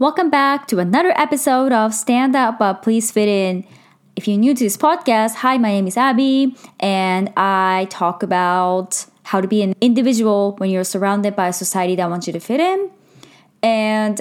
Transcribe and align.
Welcome 0.00 0.30
back 0.30 0.68
to 0.68 0.78
another 0.78 1.12
episode 1.16 1.72
of 1.72 1.92
Stand 1.92 2.36
Up 2.36 2.60
But 2.60 2.82
Please 2.84 3.10
Fit 3.10 3.28
In. 3.28 3.64
If 4.14 4.28
you're 4.28 4.38
new 4.38 4.54
to 4.54 4.62
this 4.62 4.76
podcast, 4.76 5.34
hi, 5.34 5.58
my 5.58 5.70
name 5.70 5.88
is 5.88 5.96
Abby, 5.96 6.54
and 6.78 7.32
I 7.36 7.88
talk 7.90 8.22
about 8.22 9.06
how 9.24 9.40
to 9.40 9.48
be 9.48 9.60
an 9.60 9.74
individual 9.80 10.54
when 10.58 10.70
you're 10.70 10.84
surrounded 10.84 11.34
by 11.34 11.48
a 11.48 11.52
society 11.52 11.96
that 11.96 12.08
wants 12.08 12.28
you 12.28 12.32
to 12.32 12.38
fit 12.38 12.60
in. 12.60 12.92
And 13.60 14.20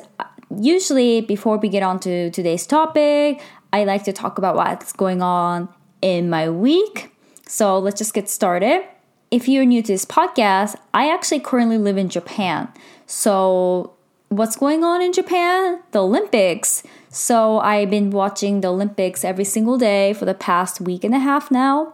usually, 0.60 1.21
before 1.21 1.60
we 1.60 1.70
get 1.70 1.84
on 1.84 2.00
to 2.00 2.32
today's 2.32 2.66
topic, 2.66 3.39
I 3.71 3.84
like 3.84 4.04
to 4.05 4.14
talk 4.14 4.39
about 4.39 4.55
what's 4.55 4.91
going 4.94 5.21
on 5.21 5.70
in 6.02 6.28
my 6.28 6.50
week. 6.50 7.16
So 7.48 7.78
let's 7.78 8.00
just 8.00 8.16
get 8.16 8.32
started. 8.32 8.82
If 9.30 9.48
you're 9.48 9.64
new 9.64 9.84
to 9.84 9.94
this 9.94 10.05
podcast, 10.05 10.75
I 10.96 11.14
actually 11.14 11.42
currently 11.42 11.78
live 11.78 12.00
in 12.00 12.10
Japan. 12.10 12.68
So 13.06 13.94
what's 14.30 14.56
going 14.56 14.84
on 14.84 15.02
in 15.02 15.14
Japan? 15.14 15.82
The 15.92 16.04
Olympics. 16.04 16.84
So 17.10 17.60
I've 17.60 17.90
been 17.90 18.12
watching 18.12 18.62
the 18.62 18.70
Olympics 18.70 19.24
every 19.24 19.46
single 19.46 19.78
day 19.78 20.14
for 20.14 20.26
the 20.26 20.34
past 20.34 20.82
week 20.82 21.04
and 21.04 21.16
a 21.16 21.20
half 21.20 21.50
now. 21.50 21.94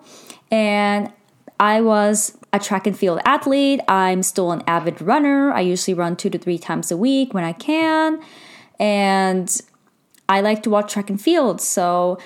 And 0.51 1.11
I 1.59 1.81
was 1.81 2.37
a 2.51 2.59
track 2.59 2.87
and 2.87 2.97
field 2.97 3.19
athlete. 3.25 3.79
I'm 3.87 4.23
still 4.23 4.51
an 4.51 4.63
avid 4.67 5.01
runner. 5.01 5.51
I 5.51 5.61
usually 5.61 5.93
run 5.93 6.15
two 6.15 6.29
to 6.29 6.37
three 6.37 6.57
times 6.57 6.91
a 6.91 6.97
week 6.97 7.33
when 7.33 7.43
I 7.43 7.53
can. 7.53 8.21
And 8.79 9.61
I 10.27 10.41
like 10.41 10.63
to 10.63 10.69
watch 10.69 10.91
track 10.91 11.09
and 11.09 11.21
field. 11.21 11.61
So 11.61 12.19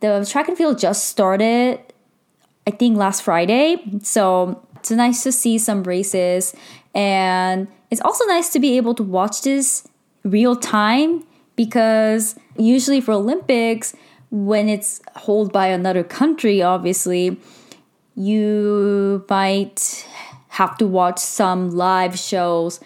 the 0.00 0.26
track 0.30 0.48
and 0.48 0.56
field 0.56 0.78
just 0.78 1.06
started, 1.06 1.80
I 2.66 2.70
think, 2.70 2.96
last 2.96 3.22
Friday. 3.22 3.82
So 4.02 4.64
it's 4.76 4.90
nice 4.90 5.22
to 5.22 5.32
see 5.32 5.58
some 5.58 5.82
races. 5.82 6.54
And 6.94 7.68
it's 7.90 8.00
also 8.00 8.24
nice 8.26 8.50
to 8.50 8.58
be 8.58 8.76
able 8.76 8.94
to 8.94 9.02
watch 9.02 9.42
this 9.42 9.86
real 10.24 10.56
time 10.56 11.24
because 11.56 12.36
usually 12.56 13.00
for 13.00 13.12
Olympics, 13.12 13.94
when 14.30 14.68
it's 14.68 15.00
held 15.16 15.52
by 15.52 15.68
another 15.68 16.04
country, 16.04 16.62
obviously, 16.62 17.40
you 18.14 19.24
might 19.28 20.06
have 20.48 20.76
to 20.78 20.86
watch 20.86 21.18
some 21.18 21.70
live 21.70 22.18
shows 22.18 22.80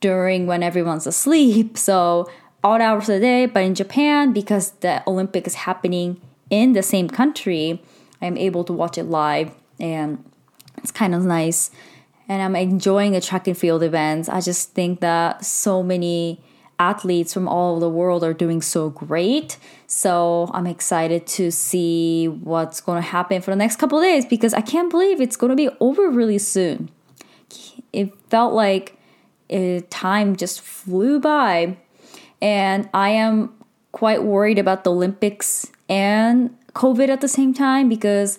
during 0.00 0.46
when 0.46 0.62
everyone's 0.62 1.06
asleep. 1.06 1.76
So 1.88 2.30
all 2.66 2.82
hours 2.82 3.08
of 3.08 3.14
the 3.16 3.20
day. 3.20 3.46
But 3.46 3.62
in 3.62 3.74
Japan, 3.74 4.32
because 4.32 4.72
the 4.80 5.02
Olympic 5.06 5.46
is 5.46 5.54
happening 5.54 6.20
in 6.50 6.72
the 6.72 6.82
same 6.82 7.08
country, 7.08 7.82
I'm 8.20 8.36
able 8.36 8.64
to 8.64 8.72
watch 8.72 8.98
it 8.98 9.04
live 9.04 9.52
and 9.78 10.24
it's 10.78 10.90
kind 10.90 11.14
of 11.14 11.22
nice 11.24 11.70
and 12.28 12.42
I'm 12.42 12.56
enjoying 12.56 13.12
the 13.12 13.20
track 13.20 13.46
and 13.46 13.56
field 13.56 13.82
events. 13.82 14.28
I 14.28 14.40
just 14.40 14.72
think 14.72 15.00
that 15.00 15.44
so 15.44 15.82
many 15.82 16.40
athletes 16.78 17.32
from 17.32 17.48
all 17.48 17.72
over 17.72 17.80
the 17.80 17.88
world 17.88 18.22
are 18.22 18.34
doing 18.34 18.60
so 18.60 18.90
great. 18.90 19.56
So 19.86 20.50
I'm 20.52 20.66
excited 20.66 21.26
to 21.28 21.50
see 21.50 22.28
what's 22.28 22.80
going 22.80 23.00
to 23.02 23.08
happen 23.08 23.40
for 23.40 23.50
the 23.50 23.56
next 23.56 23.76
couple 23.76 24.00
days 24.00 24.26
because 24.26 24.52
I 24.52 24.60
can't 24.60 24.90
believe 24.90 25.20
it's 25.20 25.36
going 25.36 25.50
to 25.50 25.56
be 25.56 25.70
over 25.80 26.10
really 26.10 26.38
soon. 26.38 26.90
It 27.92 28.12
felt 28.28 28.52
like 28.52 28.98
it, 29.48 29.90
time 29.90 30.36
just 30.36 30.60
flew 30.60 31.20
by. 31.20 31.78
And 32.42 32.88
I 32.92 33.10
am 33.10 33.54
quite 33.92 34.22
worried 34.24 34.58
about 34.58 34.84
the 34.84 34.92
Olympics 34.92 35.66
and 35.88 36.54
COVID 36.74 37.08
at 37.08 37.22
the 37.22 37.28
same 37.28 37.54
time 37.54 37.88
because 37.88 38.38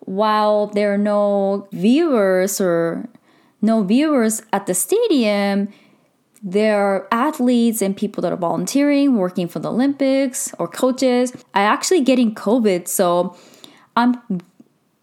while 0.00 0.68
there 0.68 0.94
are 0.94 0.98
no 0.98 1.66
viewers 1.72 2.60
or 2.60 3.08
no 3.64 3.82
viewers 3.82 4.42
at 4.52 4.66
the 4.66 4.74
stadium, 4.74 5.68
there 6.42 6.78
are 6.78 7.08
athletes 7.10 7.80
and 7.80 7.96
people 7.96 8.20
that 8.20 8.32
are 8.32 8.36
volunteering, 8.36 9.16
working 9.16 9.48
for 9.48 9.60
the 9.60 9.70
Olympics 9.70 10.52
or 10.58 10.68
coaches. 10.68 11.32
I 11.54 11.62
actually 11.62 12.02
getting 12.02 12.34
COVID, 12.34 12.86
so 12.86 13.34
I'm 13.96 14.20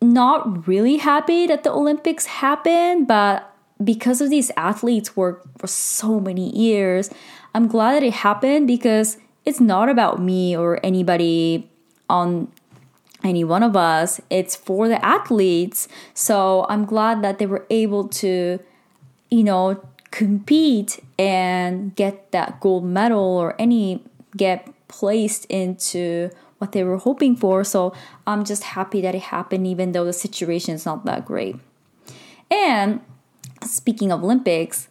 not 0.02 0.68
really 0.68 0.98
happy 0.98 1.48
that 1.48 1.64
the 1.64 1.72
Olympics 1.72 2.28
happened, 2.28 3.08
but 3.08 3.52
because 3.84 4.22
of 4.22 4.30
these 4.30 4.52
athletes 4.56 5.18
work 5.18 5.44
for 5.58 5.66
so 5.66 6.20
many 6.20 6.56
years, 6.56 7.10
I'm 7.56 7.68
glad 7.68 7.96
that 7.96 8.04
it 8.04 8.14
happened 8.14 8.68
because 8.68 9.18
it's 9.44 9.60
not 9.60 9.90
about 9.90 10.22
me 10.22 10.56
or 10.56 10.80
anybody 10.86 11.68
on 12.08 12.52
any 13.24 13.44
one 13.44 13.64
of 13.64 13.76
us. 13.76 14.20
It's 14.30 14.56
for 14.56 14.88
the 14.88 15.04
athletes. 15.06 15.88
So 16.14 16.66
I'm 16.70 16.86
glad 16.86 17.22
that 17.24 17.40
they 17.40 17.46
were 17.46 17.66
able 17.70 18.08
to, 18.10 18.60
you 19.30 19.44
know, 19.44 19.84
compete 20.12 21.00
and 21.18 21.96
get 21.96 22.32
that 22.32 22.60
gold 22.60 22.84
medal 22.84 23.20
or 23.20 23.56
any 23.60 24.04
get 24.36 24.68
placed 24.88 25.46
into 25.46 26.30
what 26.58 26.74
they 26.74 26.84
were 26.84 26.98
hoping 26.98 27.36
for. 27.36 27.64
So 27.64 27.94
I'm 28.28 28.44
just 28.44 28.64
happy 28.64 29.02
that 29.02 29.16
it 29.16 29.24
happened, 29.24 29.66
even 29.66 29.94
though 29.94 30.06
the 30.06 30.14
situation 30.14 30.76
is 30.76 30.86
not 30.86 31.06
that 31.06 31.26
great. 31.26 31.56
And 32.52 33.02
speaking 33.64 34.12
of 34.12 34.24
Olympics, 34.24 34.90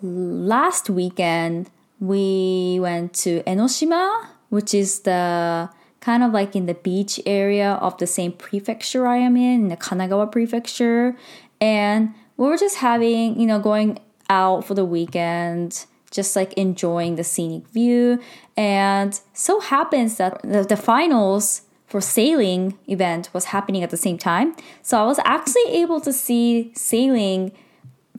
last 0.00 0.88
weekend 0.88 1.70
we 2.00 2.78
went 2.80 3.12
to 3.14 3.42
Enoshima, 3.42 4.26
which 4.48 4.72
is 4.72 5.00
the 5.00 5.68
kind 6.04 6.22
of 6.22 6.32
like 6.32 6.54
in 6.54 6.66
the 6.66 6.74
beach 6.74 7.18
area 7.24 7.72
of 7.80 7.96
the 7.96 8.06
same 8.06 8.30
prefecture 8.32 9.06
I 9.06 9.16
am 9.16 9.36
in, 9.36 9.62
in 9.62 9.68
the 9.68 9.76
Kanagawa 9.76 10.30
prefecture. 10.30 11.16
And 11.62 12.14
we 12.36 12.46
were 12.46 12.58
just 12.58 12.76
having, 12.76 13.40
you 13.40 13.46
know, 13.46 13.58
going 13.58 13.98
out 14.28 14.66
for 14.66 14.74
the 14.74 14.84
weekend, 14.84 15.86
just 16.10 16.36
like 16.36 16.52
enjoying 16.54 17.16
the 17.16 17.24
scenic 17.24 17.66
view. 17.68 18.20
And 18.54 19.18
so 19.32 19.60
happens 19.60 20.18
that 20.18 20.42
the, 20.42 20.62
the 20.62 20.76
finals 20.76 21.62
for 21.86 22.02
sailing 22.02 22.78
event 22.86 23.30
was 23.32 23.46
happening 23.46 23.82
at 23.82 23.88
the 23.88 23.96
same 23.96 24.18
time. 24.18 24.54
So 24.82 24.98
I 24.98 25.06
was 25.06 25.18
actually 25.24 25.68
able 25.68 26.00
to 26.02 26.12
see 26.12 26.70
sailing 26.74 27.52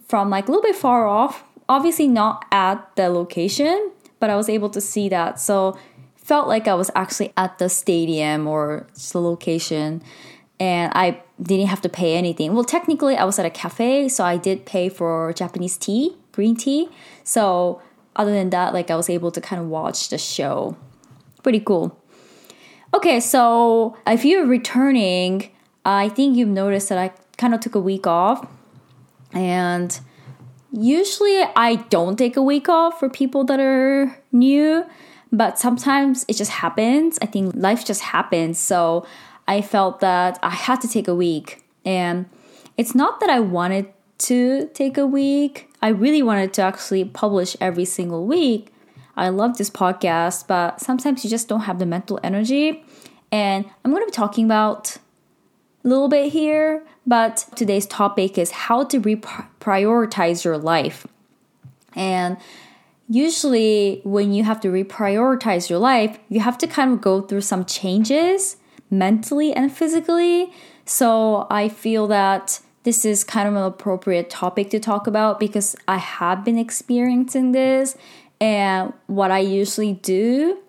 from 0.08 0.32
like 0.32 0.48
a 0.48 0.52
little 0.52 0.64
bit 0.64 0.76
far 0.76 1.08
off, 1.08 1.44
obviously 1.70 2.08
not 2.08 2.46
at 2.52 2.96
the 2.96 3.10
location, 3.10 3.92
but 4.20 4.32
I 4.32 4.36
was 4.36 4.50
able 4.50 4.70
to 4.72 4.82
see 4.82 5.08
that. 5.10 5.40
So 5.40 5.78
felt 6.26 6.48
like 6.48 6.68
I 6.68 6.74
was 6.74 6.90
actually 6.96 7.32
at 7.38 7.60
the 7.60 7.70
stadium 7.70 8.48
or 8.48 8.88
the 9.12 9.22
location 9.22 10.02
and 10.60 10.92
I 10.96 11.22
didn't 11.40 11.68
have 11.68 11.82
to 11.82 11.90
pay 11.90 12.16
anything. 12.16 12.56
Well, 12.56 12.64
technically, 12.64 13.16
I 13.16 13.26
was 13.26 13.38
at 13.38 13.46
a 13.46 13.52
cafe, 13.52 14.10
so 14.10 14.24
I 14.24 14.38
did 14.38 14.66
pay 14.66 14.90
for 14.90 15.34
Japanese 15.34 15.78
tea, 15.78 16.18
green 16.32 16.56
tea. 16.56 16.90
So, 17.24 17.82
other 18.16 18.32
than 18.32 18.50
that, 18.52 18.74
like 18.74 18.90
I 18.90 18.96
was 18.96 19.10
able 19.10 19.32
to 19.32 19.42
kind 19.42 19.62
of 19.62 19.68
watch 19.68 20.10
the 20.10 20.18
show. 20.18 20.76
Pretty 21.44 21.60
cool. 21.60 22.02
Okay, 22.94 23.20
so 23.20 23.96
if 24.08 24.26
you're 24.26 24.46
returning, 24.46 25.52
I 25.84 26.10
think 26.10 26.38
you've 26.38 26.50
noticed 26.50 26.90
that 26.90 26.98
I 26.98 27.12
kind 27.38 27.54
of 27.54 27.60
took 27.60 27.76
a 27.76 27.80
week 27.80 28.08
off. 28.08 28.48
And 29.34 30.00
usually 30.72 31.44
I 31.56 31.76
don't 31.90 32.18
take 32.18 32.38
a 32.38 32.42
week 32.42 32.70
off 32.70 33.00
for 33.00 33.10
people 33.10 33.44
that 33.44 33.60
are 33.60 34.18
new 34.32 34.86
but 35.32 35.60
sometimes 35.60 36.26
it 36.28 36.34
just 36.34 36.52
happens. 36.52 37.20
I 37.22 37.26
think 37.26 37.54
life 37.56 37.86
just 37.86 38.02
happens. 38.02 38.60
So 38.60 39.06
I 39.48 39.62
felt 39.62 40.00
that 40.00 40.40
I 40.42 40.50
had 40.50 40.82
to 40.82 40.88
take 40.88 41.08
a 41.08 41.16
week. 41.16 41.64
And 41.84 42.28
it's 42.78 42.96
not 42.96 43.20
that 43.20 43.30
I 43.30 43.40
wanted 43.40 43.92
to 44.18 44.70
take 44.74 44.98
a 44.98 45.06
week, 45.06 45.70
I 45.82 45.90
really 45.90 46.24
wanted 46.24 46.54
to 46.54 46.62
actually 46.62 47.04
publish 47.06 47.56
every 47.60 47.86
single 47.86 48.26
week. 48.26 48.74
I 49.18 49.30
love 49.30 49.58
this 49.58 49.70
podcast, 49.70 50.48
but 50.48 50.80
sometimes 50.80 51.24
you 51.24 51.30
just 51.30 51.48
don't 51.48 51.62
have 51.62 51.80
the 51.80 51.86
mental 51.86 52.20
energy. 52.24 52.84
And 53.32 53.66
I'm 53.84 53.92
going 53.92 54.02
to 54.02 54.08
be 54.08 54.12
talking 54.12 54.46
about 54.46 54.98
a 55.84 55.88
little 55.88 56.08
bit 56.08 56.32
here, 56.32 56.84
but 57.06 57.46
today's 57.56 57.86
topic 57.86 58.38
is 58.38 58.52
how 58.52 58.84
to 58.86 59.00
reprioritize 59.00 60.44
your 60.44 60.58
life. 60.58 61.06
And 61.96 62.38
usually 63.08 64.02
when 64.04 64.34
you 64.34 64.44
have 64.44 64.60
to 64.62 64.70
reprioritize 64.70 65.70
your 65.70 65.80
life, 65.80 66.18
you 66.30 66.40
have 66.40 66.58
to 66.60 66.68
kind 66.68 66.94
of 66.94 67.02
go 67.02 67.22
through 67.22 67.42
some 67.42 67.66
changes 67.66 68.58
mentally 68.90 69.54
and 69.54 69.72
physically. 69.72 70.52
So 70.86 71.48
I 71.50 71.70
feel 71.70 72.08
that 72.08 72.60
this 72.84 73.06
is 73.06 73.24
kind 73.24 73.48
of 73.48 73.56
an 73.56 73.64
appropriate 73.64 74.30
topic 74.30 74.70
to 74.70 74.80
talk 74.80 75.08
about 75.08 75.40
because 75.40 75.76
I 75.88 75.98
have 75.98 76.46
been 76.46 76.58
experiencing 76.58 77.52
this. 77.52 77.98
And 78.40 78.94
what 79.08 79.32
I 79.32 79.40
usually 79.40 79.94
do 79.94 80.60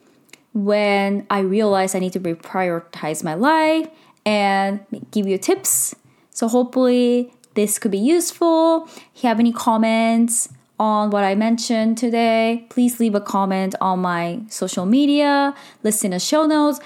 when 0.54 1.26
I 1.28 1.40
realize 1.40 1.94
I 1.94 1.98
need 1.98 2.14
to 2.14 2.20
reprioritize 2.20 3.22
my 3.22 3.34
life 3.34 3.88
and 4.24 4.80
give 5.10 5.26
you 5.26 5.36
tips. 5.36 5.94
So 6.30 6.48
hopefully 6.48 7.32
this 7.54 7.78
could 7.78 7.90
be 7.90 7.98
useful. 7.98 8.84
If 9.14 9.22
you 9.22 9.28
have 9.28 9.40
any 9.40 9.52
comments, 9.52 10.48
on 10.78 11.10
what 11.10 11.24
I 11.24 11.34
mentioned 11.34 11.98
today, 11.98 12.66
please 12.68 13.00
leave 13.00 13.14
a 13.14 13.20
comment 13.20 13.74
on 13.80 14.00
my 14.00 14.42
social 14.48 14.86
media, 14.86 15.54
listen 15.82 16.10
to 16.10 16.18
show 16.18 16.46
notes. 16.46 16.80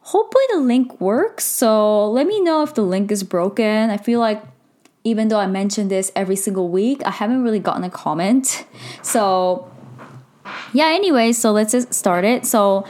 Hopefully, 0.00 0.44
the 0.52 0.60
link 0.60 1.00
works. 1.00 1.44
So, 1.44 2.08
let 2.10 2.26
me 2.26 2.40
know 2.40 2.62
if 2.62 2.74
the 2.74 2.82
link 2.82 3.10
is 3.10 3.24
broken. 3.24 3.90
I 3.90 3.96
feel 3.96 4.20
like 4.20 4.42
even 5.02 5.28
though 5.28 5.38
I 5.38 5.46
mention 5.46 5.88
this 5.88 6.10
every 6.16 6.36
single 6.36 6.68
week, 6.68 7.00
I 7.04 7.10
haven't 7.10 7.42
really 7.42 7.60
gotten 7.60 7.84
a 7.84 7.90
comment. 7.90 8.64
So, 9.02 9.70
yeah, 10.72 10.86
anyway, 10.86 11.32
so 11.32 11.52
let's 11.52 11.72
just 11.72 11.94
start 11.94 12.24
it. 12.24 12.44
So, 12.46 12.84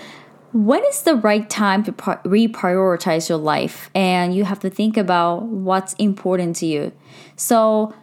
when 0.53 0.83
is 0.85 1.03
the 1.03 1.15
right 1.15 1.49
time 1.51 1.85
to 1.85 1.93
reprioritize 1.93 3.29
your 3.29 3.39
life? 3.39 3.91
And 3.95 4.35
you 4.35 4.45
have 4.45 4.61
to 4.61 4.71
think 4.71 4.97
about 4.97 5.43
what's 5.45 5.93
important 5.95 6.57
to 6.57 6.67
you. 6.67 6.93
So, 7.37 7.95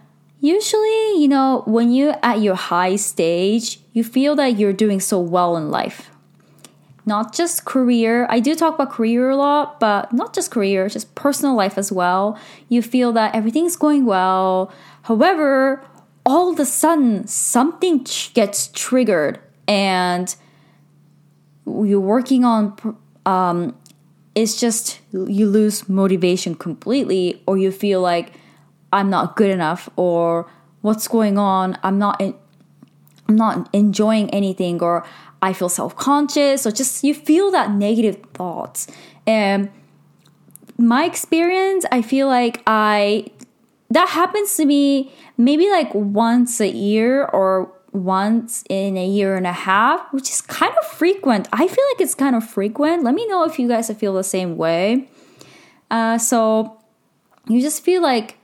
usually, 0.44 1.22
you 1.22 1.30
know, 1.30 1.64
when 1.66 1.94
you're 1.94 2.18
at 2.22 2.42
your 2.42 2.56
high 2.56 2.98
stage, 2.98 3.80
you 3.94 4.04
feel 4.04 4.36
that 4.36 4.60
you're 4.60 4.74
doing 4.74 5.00
so 5.00 5.18
well 5.18 5.56
in 5.56 5.72
life. 5.72 6.12
Not 7.06 7.34
just 7.34 7.64
career. 7.64 8.28
I 8.30 8.42
do 8.42 8.54
talk 8.54 8.76
about 8.76 8.92
career 8.92 9.30
a 9.30 9.38
lot, 9.38 9.80
but 9.80 10.12
not 10.12 10.36
just 10.36 10.52
career, 10.52 10.90
just 10.90 11.16
personal 11.16 11.56
life 11.56 11.78
as 11.78 11.92
well. 11.92 12.38
You 12.68 12.82
feel 12.82 13.14
that 13.14 13.34
everything's 13.34 13.78
going 13.78 14.06
well. 14.06 14.72
However, 15.04 15.82
all 16.26 16.52
of 16.52 16.60
a 16.60 16.66
sudden, 16.66 17.26
something 17.26 18.06
gets 18.34 18.68
triggered 18.68 19.40
and 19.66 20.36
you're 21.66 22.02
working 22.02 22.44
on 22.44 22.98
um, 23.26 23.78
it's 24.36 24.60
just 24.60 25.00
you 25.14 25.48
lose 25.48 25.88
motivation 25.88 26.56
completely 26.56 27.42
or 27.48 27.58
you 27.58 27.72
feel 27.72 28.02
like 28.02 28.34
i'm 28.94 29.10
not 29.10 29.36
good 29.36 29.50
enough 29.50 29.90
or 29.96 30.50
what's 30.82 31.08
going 31.08 31.38
on 31.38 31.78
i'm 31.84 31.98
not 31.98 32.20
in, 32.22 32.34
i'm 33.28 33.36
not 33.36 33.70
enjoying 33.74 34.30
anything 34.30 34.82
or 34.82 35.06
i 35.42 35.54
feel 35.54 35.70
self-conscious 35.70 36.66
or 36.66 36.72
just 36.72 37.04
you 37.04 37.14
feel 37.14 37.52
that 37.52 37.72
negative 37.72 38.18
thoughts 38.34 38.88
and 39.28 39.70
my 40.78 41.06
experience 41.06 41.86
i 41.92 42.02
feel 42.02 42.28
like 42.28 42.62
i 42.68 43.26
that 43.90 44.10
happens 44.10 44.56
to 44.56 44.66
me 44.66 45.12
maybe 45.38 45.70
like 45.70 45.94
once 45.94 46.60
a 46.60 46.70
year 46.70 47.26
or 47.26 47.72
once 47.94 48.64
in 48.70 48.98
a 48.98 49.06
year 49.06 49.36
and 49.36 49.46
a 49.46 49.54
half, 49.54 50.12
which 50.12 50.30
is 50.30 50.42
kind 50.42 50.74
of 50.82 50.88
frequent. 50.88 51.48
I 51.54 51.68
feel 51.68 51.86
like 51.94 52.02
it's 52.02 52.16
kind 52.16 52.36
of 52.36 52.44
frequent. 52.44 53.04
Let 53.04 53.14
me 53.14 53.26
know 53.28 53.44
if 53.46 53.60
you 53.60 53.68
guys 53.68 53.92
feel 53.92 54.14
the 54.14 54.24
same 54.24 54.58
way. 54.58 55.10
Uh, 55.92 56.18
so 56.18 56.82
you 57.48 57.62
just 57.62 57.84
feel 57.84 58.02
like, 58.02 58.38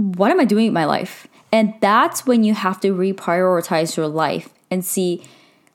what 0.00 0.30
am 0.30 0.40
I 0.40 0.46
doing 0.46 0.68
in 0.68 0.72
my 0.72 0.86
life? 0.86 1.28
And 1.52 1.74
that's 1.80 2.26
when 2.26 2.42
you 2.42 2.54
have 2.54 2.80
to 2.80 2.94
reprioritize 2.94 3.96
your 3.96 4.08
life 4.08 4.48
and 4.70 4.84
see 4.84 5.22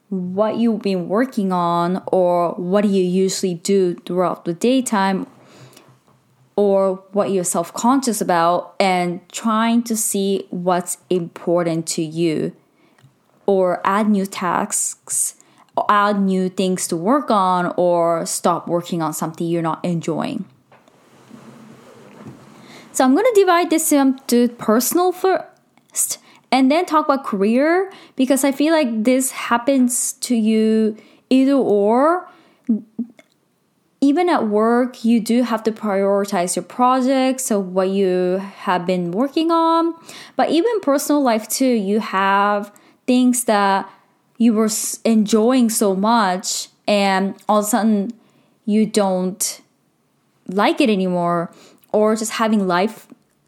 what 0.09 0.57
you've 0.57 0.81
been 0.81 1.07
working 1.07 1.51
on 1.51 2.01
or 2.07 2.53
what 2.53 2.81
do 2.81 2.87
you 2.87 3.03
usually 3.03 3.53
do 3.53 3.93
throughout 4.05 4.45
the 4.45 4.53
daytime 4.53 5.27
or 6.55 7.03
what 7.11 7.31
you're 7.31 7.43
self 7.43 7.73
conscious 7.73 8.19
about 8.19 8.75
and 8.79 9.21
trying 9.31 9.83
to 9.83 9.95
see 9.95 10.47
what's 10.49 10.97
important 11.09 11.85
to 11.85 12.01
you 12.01 12.55
or 13.45 13.81
add 13.85 14.09
new 14.09 14.25
tasks 14.25 15.35
or 15.77 15.85
add 15.89 16.19
new 16.19 16.49
things 16.49 16.87
to 16.87 16.97
work 16.97 17.29
on 17.29 17.73
or 17.77 18.25
stop 18.25 18.67
working 18.67 19.01
on 19.01 19.13
something 19.13 19.45
you're 19.45 19.61
not 19.61 19.83
enjoying. 19.83 20.45
So 22.95 23.03
I'm 23.03 23.13
going 23.13 23.25
to 23.25 23.41
divide 23.41 23.69
this 23.69 23.91
into 23.91 24.47
personal 24.47 25.11
first 25.11 26.17
and 26.49 26.71
then 26.71 26.85
talk 26.85 27.07
about 27.07 27.25
career 27.25 27.91
because 28.15 28.45
I 28.45 28.53
feel 28.53 28.73
like 28.73 29.03
this 29.03 29.31
happens 29.31 30.13
to 30.21 30.33
you 30.33 30.95
either 31.29 31.55
or 31.55 32.29
even 33.99 34.29
at 34.29 34.47
work, 34.47 35.03
you 35.03 35.19
do 35.19 35.43
have 35.43 35.61
to 35.63 35.73
prioritize 35.73 36.55
your 36.55 36.63
projects, 36.63 37.43
so 37.47 37.59
what 37.59 37.89
you 37.89 38.41
have 38.59 38.85
been 38.85 39.11
working 39.11 39.51
on. 39.51 39.93
But 40.37 40.51
even 40.51 40.79
personal 40.79 41.21
life 41.21 41.49
too, 41.49 41.65
you 41.65 41.99
have 41.99 42.71
things 43.07 43.43
that 43.43 43.89
you 44.37 44.53
were 44.53 44.69
enjoying 45.03 45.69
so 45.69 45.97
much 45.97 46.69
and 46.87 47.35
all 47.49 47.59
of 47.59 47.65
a 47.65 47.67
sudden 47.67 48.13
you 48.65 48.85
don't 48.85 49.59
like 50.47 50.79
it 50.79 50.89
anymore 50.89 51.51
or 51.95 52.15
just 52.15 52.33
having 52.43 52.67
life 52.67 53.07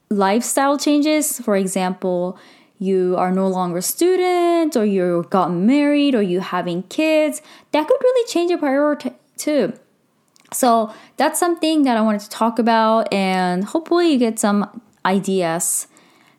lifestyle 0.09 0.77
changes. 0.77 1.39
For 1.39 1.55
example 1.55 2.39
you 2.79 3.15
are 3.17 3.31
no 3.31 3.47
longer 3.47 3.79
a 3.79 3.81
student 3.81 4.75
or 4.75 4.85
you 4.85 5.25
gotten 5.31 5.65
married 5.65 6.13
or 6.13 6.21
you 6.21 6.39
having 6.39 6.83
kids. 6.83 7.41
That 7.71 7.87
could 7.87 7.97
really 8.01 8.27
change 8.27 8.49
your 8.51 8.59
priority 8.59 9.11
too. 9.35 9.73
So 10.53 10.93
that's 11.17 11.39
something 11.39 11.83
that 11.83 11.97
i 11.97 12.01
wanted 12.01 12.21
to 12.21 12.29
talk 12.29 12.57
about 12.59 13.11
and 13.13 13.65
hopefully 13.65 14.11
you 14.11 14.19
get 14.19 14.39
some 14.39 14.81
ideas. 15.05 15.87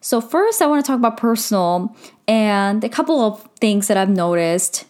So, 0.00 0.20
first, 0.20 0.62
I 0.62 0.66
want 0.66 0.84
to 0.84 0.86
talk 0.86 0.98
about 0.98 1.16
personal 1.16 1.94
and 2.28 2.84
a 2.84 2.88
couple 2.88 3.20
of 3.20 3.42
things 3.60 3.88
that 3.88 3.96
I've 3.96 4.08
noticed 4.08 4.86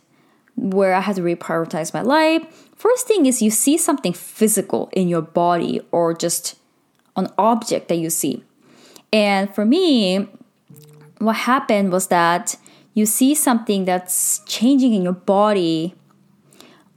where 0.54 0.92
I 0.92 1.00
had 1.00 1.16
to 1.16 1.22
reprioritize 1.22 1.94
my 1.94 2.02
life. 2.02 2.44
First 2.76 3.08
thing 3.08 3.24
is 3.24 3.40
you 3.40 3.50
see 3.50 3.78
something 3.78 4.12
physical 4.12 4.90
in 4.92 5.08
your 5.08 5.22
body 5.22 5.80
or 5.92 6.14
just 6.14 6.56
an 7.18 7.28
object 7.36 7.88
that 7.88 7.96
you 7.96 8.10
see. 8.10 8.44
And 9.12 9.54
for 9.54 9.64
me, 9.64 10.28
what 11.18 11.36
happened 11.36 11.92
was 11.92 12.08
that 12.08 12.56
you 12.94 13.06
see 13.06 13.34
something 13.34 13.84
that's 13.84 14.40
changing 14.46 14.94
in 14.94 15.02
your 15.02 15.12
body, 15.12 15.94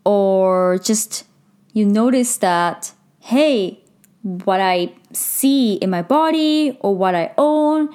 or 0.03 0.79
just 0.83 1.25
you 1.73 1.85
notice 1.85 2.38
that, 2.38 2.91
hey, 3.19 3.79
what 4.21 4.59
I 4.59 4.94
see 5.13 5.75
in 5.75 5.89
my 5.89 6.01
body 6.01 6.77
or 6.81 6.95
what 6.95 7.15
I 7.15 7.33
own, 7.38 7.89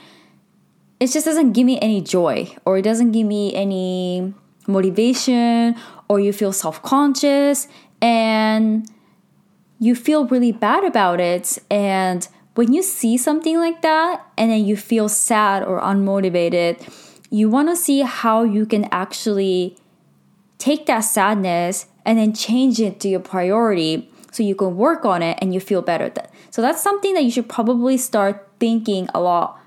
it 0.99 1.09
just 1.09 1.27
doesn't 1.27 1.53
give 1.53 1.67
me 1.67 1.79
any 1.81 2.01
joy 2.01 2.55
or 2.65 2.79
it 2.79 2.83
doesn't 2.83 3.13
give 3.13 3.27
me 3.27 3.55
any 3.55 4.35
motivation 4.67 5.77
or 6.09 6.21
you 6.21 6.33
feel 6.33 6.53
self 6.53 6.83
conscious 6.83 7.69
and 8.01 8.89
you 9.79 9.95
feel 9.95 10.27
really 10.27 10.53
bad 10.53 10.85
about 10.85 11.21
it. 11.21 11.59
And 11.71 12.27
when 12.55 12.73
you 12.73 12.83
see 12.83 13.17
something 13.17 13.59
like 13.59 13.83
that 13.83 14.27
and 14.37 14.51
then 14.51 14.65
you 14.65 14.77
feel 14.77 15.09
sad 15.09 15.63
or 15.63 15.81
unmotivated, 15.81 16.81
you 17.31 17.49
want 17.49 17.69
to 17.69 17.77
see 17.77 18.01
how 18.01 18.45
you 18.45 18.65
can 18.67 18.89
actually 18.91 19.77
take 20.59 20.87
that 20.87 21.01
sadness 21.01 21.87
and 22.05 22.19
then 22.19 22.33
change 22.33 22.81
it 22.81 23.01
to 23.01 23.09
your 23.09 23.21
priority 23.21 24.11
so 24.31 24.43
you 24.43 24.55
can 24.55 24.77
work 24.77 25.05
on 25.05 25.23
it 25.23 25.39
and 25.41 25.53
you 25.53 25.61
feel 25.61 25.83
better. 25.83 26.13
So 26.51 26.63
that's 26.63 26.83
something 26.83 27.15
that 27.15 27.25
you 27.25 27.31
should 27.31 27.49
probably 27.49 27.99
start 27.99 28.49
thinking 28.59 29.09
a 29.15 29.21
lot 29.21 29.61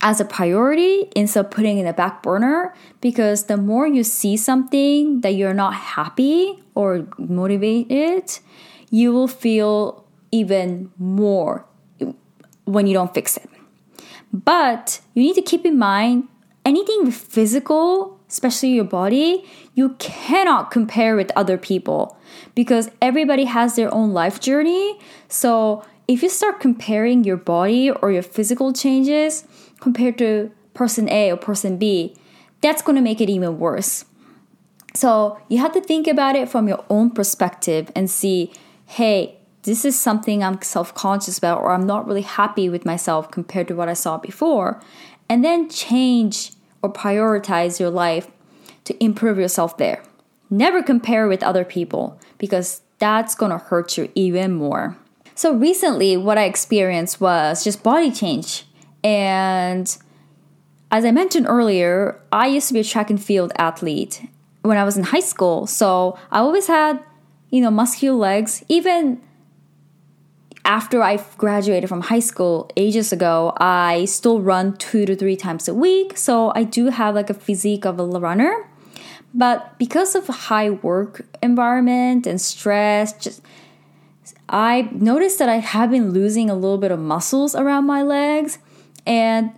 as 0.00 0.20
a 0.20 0.24
priority 0.24 1.08
instead 1.14 1.44
of 1.44 1.50
putting 1.50 1.78
in 1.78 1.86
the 1.86 1.92
back 1.92 2.22
burner 2.22 2.74
because 3.00 3.44
the 3.44 3.56
more 3.56 3.86
you 3.86 4.02
see 4.02 4.36
something 4.36 5.20
that 5.20 5.30
you're 5.30 5.54
not 5.54 5.74
happy 5.74 6.61
or 6.74 7.06
motivated, 7.18 8.38
you 8.90 9.12
will 9.12 9.28
feel 9.28 10.04
even 10.30 10.90
more 10.98 11.66
when 12.64 12.86
you 12.86 12.94
don't 12.94 13.12
fix 13.12 13.36
it. 13.36 13.48
But 14.32 15.00
you 15.14 15.22
need 15.22 15.34
to 15.34 15.42
keep 15.42 15.66
in 15.66 15.78
mind 15.78 16.28
anything 16.64 17.10
physical, 17.10 18.18
especially 18.28 18.70
your 18.70 18.84
body, 18.84 19.44
you 19.74 19.90
cannot 19.98 20.70
compare 20.70 21.16
with 21.16 21.30
other 21.36 21.58
people 21.58 22.16
because 22.54 22.90
everybody 23.00 23.44
has 23.44 23.76
their 23.76 23.92
own 23.92 24.12
life 24.12 24.40
journey. 24.40 24.98
So 25.28 25.84
if 26.08 26.22
you 26.22 26.28
start 26.28 26.60
comparing 26.60 27.24
your 27.24 27.36
body 27.36 27.90
or 27.90 28.10
your 28.10 28.22
physical 28.22 28.72
changes 28.72 29.44
compared 29.80 30.18
to 30.18 30.50
person 30.74 31.08
A 31.08 31.30
or 31.30 31.36
person 31.36 31.76
B, 31.76 32.16
that's 32.60 32.82
going 32.82 32.96
to 32.96 33.02
make 33.02 33.20
it 33.20 33.28
even 33.28 33.58
worse. 33.58 34.04
So 34.94 35.40
you 35.48 35.58
have 35.58 35.72
to 35.72 35.80
think 35.80 36.06
about 36.06 36.36
it 36.36 36.48
from 36.48 36.68
your 36.68 36.84
own 36.90 37.10
perspective 37.10 37.90
and 37.94 38.10
see, 38.10 38.52
hey, 38.86 39.38
this 39.62 39.84
is 39.84 39.98
something 39.98 40.42
I'm 40.42 40.60
self 40.62 40.94
conscious 40.94 41.38
about, 41.38 41.60
or 41.60 41.72
I'm 41.72 41.86
not 41.86 42.06
really 42.06 42.22
happy 42.22 42.68
with 42.68 42.84
myself 42.84 43.30
compared 43.30 43.68
to 43.68 43.74
what 43.74 43.88
I 43.88 43.94
saw 43.94 44.18
before. 44.18 44.82
And 45.28 45.44
then 45.44 45.68
change 45.68 46.52
or 46.82 46.92
prioritize 46.92 47.78
your 47.78 47.90
life 47.90 48.28
to 48.84 49.02
improve 49.02 49.38
yourself 49.38 49.76
there. 49.76 50.02
Never 50.50 50.82
compare 50.82 51.28
with 51.28 51.42
other 51.42 51.64
people 51.64 52.18
because 52.38 52.82
that's 52.98 53.34
gonna 53.34 53.58
hurt 53.58 53.96
you 53.96 54.10
even 54.14 54.52
more. 54.52 54.96
So, 55.34 55.54
recently, 55.54 56.16
what 56.16 56.38
I 56.38 56.44
experienced 56.44 57.20
was 57.20 57.64
just 57.64 57.82
body 57.82 58.10
change. 58.10 58.66
And 59.02 59.96
as 60.90 61.04
I 61.04 61.10
mentioned 61.10 61.46
earlier, 61.48 62.20
I 62.30 62.48
used 62.48 62.68
to 62.68 62.74
be 62.74 62.80
a 62.80 62.84
track 62.84 63.08
and 63.08 63.22
field 63.22 63.52
athlete 63.56 64.28
when 64.62 64.76
I 64.76 64.84
was 64.84 64.96
in 64.96 65.04
high 65.04 65.20
school. 65.20 65.66
So, 65.66 66.18
I 66.30 66.38
always 66.38 66.66
had, 66.66 67.02
you 67.50 67.60
know, 67.60 67.70
muscular 67.70 68.16
legs. 68.16 68.64
Even 68.68 69.20
after 70.64 71.02
I 71.02 71.22
graduated 71.36 71.88
from 71.88 72.02
high 72.02 72.20
school 72.20 72.70
ages 72.76 73.12
ago, 73.12 73.52
I 73.58 74.04
still 74.04 74.40
run 74.40 74.76
two 74.76 75.04
to 75.06 75.16
three 75.16 75.36
times 75.36 75.68
a 75.68 75.74
week. 75.74 76.16
So, 76.16 76.52
I 76.54 76.64
do 76.64 76.86
have 76.88 77.14
like 77.14 77.30
a 77.30 77.34
physique 77.34 77.84
of 77.84 77.98
a 77.98 78.04
runner. 78.04 78.68
But 79.34 79.78
because 79.78 80.14
of 80.14 80.26
high 80.26 80.70
work 80.70 81.24
environment 81.42 82.26
and 82.26 82.40
stress, 82.40 83.12
just 83.14 83.42
I 84.48 84.88
noticed 84.92 85.38
that 85.38 85.48
I 85.48 85.56
have 85.56 85.90
been 85.90 86.10
losing 86.10 86.50
a 86.50 86.54
little 86.54 86.76
bit 86.76 86.90
of 86.90 86.98
muscles 86.98 87.54
around 87.54 87.86
my 87.86 88.02
legs. 88.02 88.58
And 89.06 89.52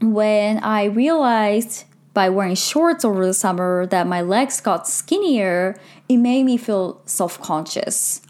when 0.00 0.58
I 0.58 0.84
realized 0.84 1.84
by 2.18 2.28
wearing 2.28 2.56
shorts 2.56 3.04
over 3.04 3.24
the 3.24 3.32
summer 3.32 3.86
that 3.86 4.04
my 4.04 4.20
legs 4.20 4.60
got 4.60 4.88
skinnier, 4.88 5.78
it 6.08 6.16
made 6.16 6.42
me 6.42 6.56
feel 6.56 7.00
self-conscious. 7.04 8.22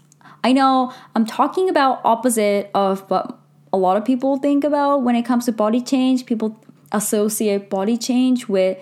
I 0.43 0.53
know 0.53 0.93
I'm 1.15 1.25
talking 1.25 1.67
about 1.67 1.99
opposite 2.03 2.69
of 2.75 3.09
what 3.09 3.35
a 3.73 3.77
lot 3.77 3.97
of 3.97 4.05
people 4.05 4.37
think 4.37 4.63
about 4.63 5.01
when 5.01 5.15
it 5.15 5.25
comes 5.25 5.45
to 5.45 5.51
body 5.51 5.81
change. 5.81 6.27
People 6.27 6.63
associate 6.91 7.67
body 7.71 7.97
change 7.97 8.47
with, 8.47 8.77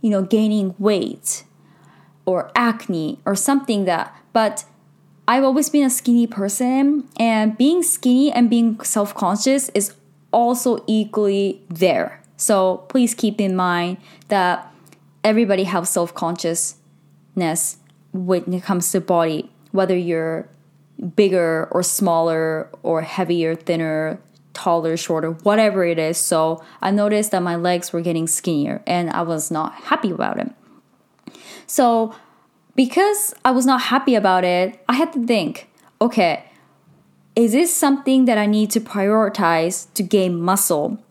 you 0.00 0.10
know, 0.10 0.22
gaining 0.22 0.76
weight 0.78 1.42
or 2.24 2.52
acne 2.54 3.18
or 3.24 3.34
something 3.34 3.84
that 3.86 4.16
but 4.32 4.64
I've 5.26 5.42
always 5.42 5.70
been 5.70 5.82
a 5.82 5.90
skinny 5.90 6.28
person 6.28 7.08
and 7.18 7.58
being 7.58 7.82
skinny 7.82 8.30
and 8.30 8.48
being 8.48 8.78
self-conscious 8.80 9.70
is 9.70 9.94
also 10.32 10.84
equally 10.86 11.62
there. 11.68 12.21
So 12.36 12.78
please 12.88 13.14
keep 13.14 13.40
in 13.40 13.54
mind 13.54 13.98
that 14.28 14.72
everybody 15.22 15.64
has 15.64 15.88
self-consciousness 15.90 17.76
when 18.12 18.52
it 18.52 18.62
comes 18.62 18.90
to 18.92 19.00
body, 19.00 19.50
whether 19.70 19.96
you're 19.96 20.48
bigger 21.16 21.68
or 21.70 21.82
smaller 21.82 22.68
or 22.82 23.02
heavier, 23.02 23.54
thinner, 23.54 24.20
taller, 24.54 24.96
shorter, 24.96 25.30
whatever 25.30 25.84
it 25.84 25.98
is. 25.98 26.18
So 26.18 26.62
I 26.80 26.90
noticed 26.90 27.30
that 27.30 27.42
my 27.42 27.56
legs 27.56 27.92
were 27.92 28.00
getting 28.00 28.26
skinnier 28.26 28.82
and 28.86 29.10
I 29.10 29.22
was 29.22 29.50
not 29.50 29.74
happy 29.74 30.10
about 30.10 30.38
it. 30.38 30.52
So 31.66 32.14
because 32.74 33.34
I 33.44 33.50
was 33.50 33.66
not 33.66 33.82
happy 33.82 34.14
about 34.14 34.44
it, 34.44 34.82
I 34.88 34.94
had 34.94 35.12
to 35.14 35.26
think, 35.26 35.70
okay, 36.00 36.44
is 37.34 37.52
this 37.52 37.74
something 37.74 38.26
that 38.26 38.36
I 38.36 38.46
need 38.46 38.70
to 38.72 38.80
prioritize 38.80 39.92
to 39.94 40.02
gain 40.02 40.40
muscle? 40.40 41.02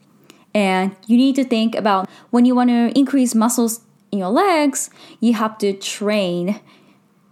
And 0.54 0.96
you 1.08 1.18
need 1.18 1.36
to 1.36 1.44
think 1.44 1.76
about 1.76 2.10
when 2.30 2.46
you 2.46 2.56
want 2.56 2.70
to 2.70 2.98
increase 2.98 3.34
muscles 3.34 3.82
in 4.12 4.20
your 4.20 4.30
legs, 4.30 4.90
you 5.20 5.34
have 5.34 5.58
to 5.60 5.74
train 5.74 6.60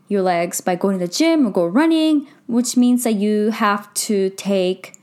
your 0.08 0.22
legs 0.22 0.62
by 0.62 0.76
going 0.76 0.98
to 0.98 1.06
the 1.06 1.12
gym 1.12 1.46
or 1.46 1.52
go 1.52 1.66
running, 1.66 2.28
which 2.48 2.76
means 2.78 3.04
that 3.04 3.14
you 3.14 3.52
have 3.52 3.94
to 3.94 4.30
take 4.32 4.96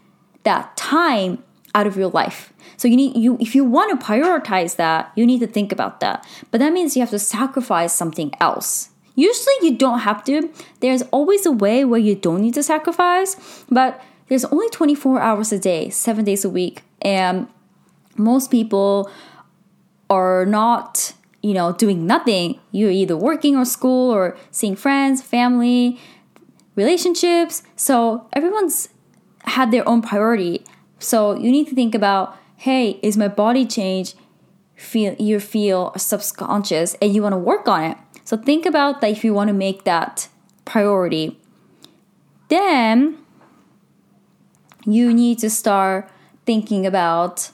that 0.43 0.77
time 0.77 1.43
out 1.75 1.87
of 1.87 1.97
your 1.97 2.09
life. 2.09 2.53
So 2.77 2.89
you 2.89 2.97
need 2.97 3.17
you 3.17 3.37
if 3.41 3.55
you 3.55 3.65
want 3.65 3.99
to 3.99 4.05
prioritize 4.05 4.77
that, 4.77 5.13
you 5.15 5.27
need 5.27 5.41
to 5.41 5.47
think 5.47 5.73
about 5.73 6.01
that. 6.01 6.27
But 6.51 6.59
that 6.59 6.73
means 6.73 6.97
you 6.97 7.03
have 7.03 7.11
to 7.11 7.19
sacrifice 7.19 7.93
something 7.93 8.33
else. 8.41 8.91
Usually 9.15 9.55
you 9.63 9.77
don't 9.77 10.01
have 10.01 10.25
to. 10.25 10.51
There's 10.81 11.03
always 11.11 11.47
a 11.47 11.53
way 11.53 11.85
where 11.85 12.01
you 12.01 12.15
don't 12.15 12.41
need 12.41 12.55
to 12.55 12.63
sacrifice, 12.63 13.65
but 13.71 14.01
there's 14.29 14.45
only 14.47 14.69
24 14.71 15.21
hours 15.21 15.53
a 15.53 15.59
day, 15.59 15.89
7 15.89 16.25
days 16.25 16.45
a 16.45 16.51
week, 16.51 16.83
and 17.01 17.47
most 18.19 18.51
people 18.51 19.11
are 20.09 20.47
not 20.47 21.15
you 21.47 21.55
know, 21.55 21.73
doing 21.73 22.09
nothing. 22.09 22.59
You're 22.73 22.91
either 22.91 23.17
working 23.17 23.57
or 23.57 23.65
school 23.65 24.11
or 24.11 24.37
seeing 24.51 24.75
friends, 24.75 25.23
family, 25.23 26.01
relationships. 26.75 27.63
So 27.77 28.27
everyone's 28.33 28.89
had 29.45 29.71
their 29.71 29.89
own 29.89 30.03
priority. 30.03 30.65
So 30.99 31.37
you 31.37 31.53
need 31.53 31.69
to 31.69 31.75
think 31.77 31.95
about, 31.95 32.37
hey, 32.57 32.99
is 33.01 33.17
my 33.17 33.29
body 33.29 33.65
change 33.65 34.15
feel 34.75 35.15
you 35.21 35.39
feel 35.39 35.93
subconscious 35.97 36.95
and 37.01 37.15
you 37.15 37.23
want 37.23 37.35
to 37.35 37.39
work 37.39 37.69
on 37.69 37.85
it. 37.85 37.97
So 38.25 38.37
think 38.37 38.67
about 38.67 39.01
that 39.01 39.11
if 39.11 39.25
you 39.25 39.33
want 39.33 39.47
to 39.47 39.55
make 39.55 39.85
that 39.85 40.29
priority. 40.65 41.41
Then 42.49 43.19
you 44.85 45.15
need 45.15 45.39
to 45.39 45.49
start 45.49 46.11
thinking 46.45 46.85
about 46.87 47.51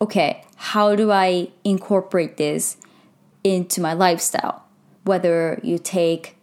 okay, 0.00 0.44
how 0.56 0.94
do 0.94 1.10
I 1.10 1.48
incorporate 1.64 2.36
this 2.36 2.76
into 3.44 3.80
my 3.80 3.92
lifestyle. 3.92 4.64
Whether 5.04 5.60
you 5.62 5.78
take, 5.78 6.36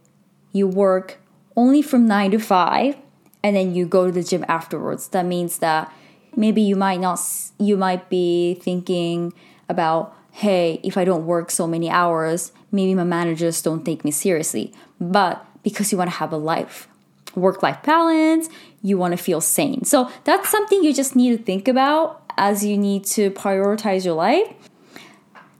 you 0.51 0.67
work 0.67 1.19
only 1.55 1.81
from 1.81 2.07
nine 2.07 2.31
to 2.31 2.39
five 2.39 2.95
and 3.43 3.55
then 3.55 3.75
you 3.75 3.85
go 3.85 4.07
to 4.07 4.11
the 4.11 4.23
gym 4.23 4.45
afterwards. 4.47 5.09
That 5.09 5.25
means 5.25 5.59
that 5.59 5.91
maybe 6.35 6.61
you 6.61 6.75
might 6.75 6.99
not, 6.99 7.19
you 7.59 7.77
might 7.77 8.09
be 8.09 8.55
thinking 8.55 9.33
about, 9.69 10.15
hey, 10.31 10.79
if 10.83 10.97
I 10.97 11.05
don't 11.05 11.25
work 11.25 11.51
so 11.51 11.67
many 11.67 11.89
hours, 11.89 12.51
maybe 12.71 12.95
my 12.95 13.03
managers 13.03 13.61
don't 13.61 13.85
take 13.85 14.03
me 14.03 14.11
seriously. 14.11 14.73
But 14.99 15.45
because 15.63 15.91
you 15.91 15.97
want 15.97 16.09
to 16.09 16.17
have 16.17 16.33
a 16.33 16.37
life, 16.37 16.87
work 17.35 17.61
life 17.61 17.83
balance, 17.83 18.49
you 18.81 18.97
want 18.97 19.11
to 19.11 19.17
feel 19.17 19.41
sane. 19.41 19.83
So 19.83 20.09
that's 20.23 20.49
something 20.49 20.83
you 20.83 20.93
just 20.93 21.15
need 21.15 21.37
to 21.37 21.43
think 21.43 21.67
about 21.67 22.24
as 22.37 22.63
you 22.65 22.77
need 22.77 23.05
to 23.05 23.31
prioritize 23.31 24.05
your 24.05 24.15
life. 24.15 24.53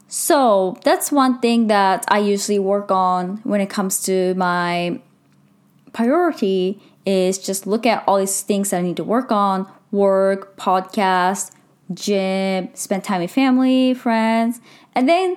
So 0.08 0.78
that's 0.84 1.10
one 1.10 1.40
thing 1.40 1.66
that 1.66 2.04
I 2.08 2.18
usually 2.18 2.58
work 2.58 2.90
on 2.90 3.38
when 3.38 3.60
it 3.60 3.68
comes 3.68 4.02
to 4.04 4.34
my 4.34 5.00
priority 5.92 6.80
is 7.04 7.38
just 7.38 7.66
look 7.66 7.86
at 7.86 8.04
all 8.06 8.18
these 8.18 8.42
things 8.42 8.70
that 8.70 8.78
I 8.78 8.82
need 8.82 8.96
to 8.96 9.04
work 9.04 9.32
on 9.32 9.70
work, 9.90 10.56
podcast, 10.56 11.52
gym, 11.94 12.68
spend 12.74 13.04
time 13.04 13.22
with 13.22 13.30
family, 13.30 13.94
friends, 13.94 14.60
and 14.94 15.08
then 15.08 15.36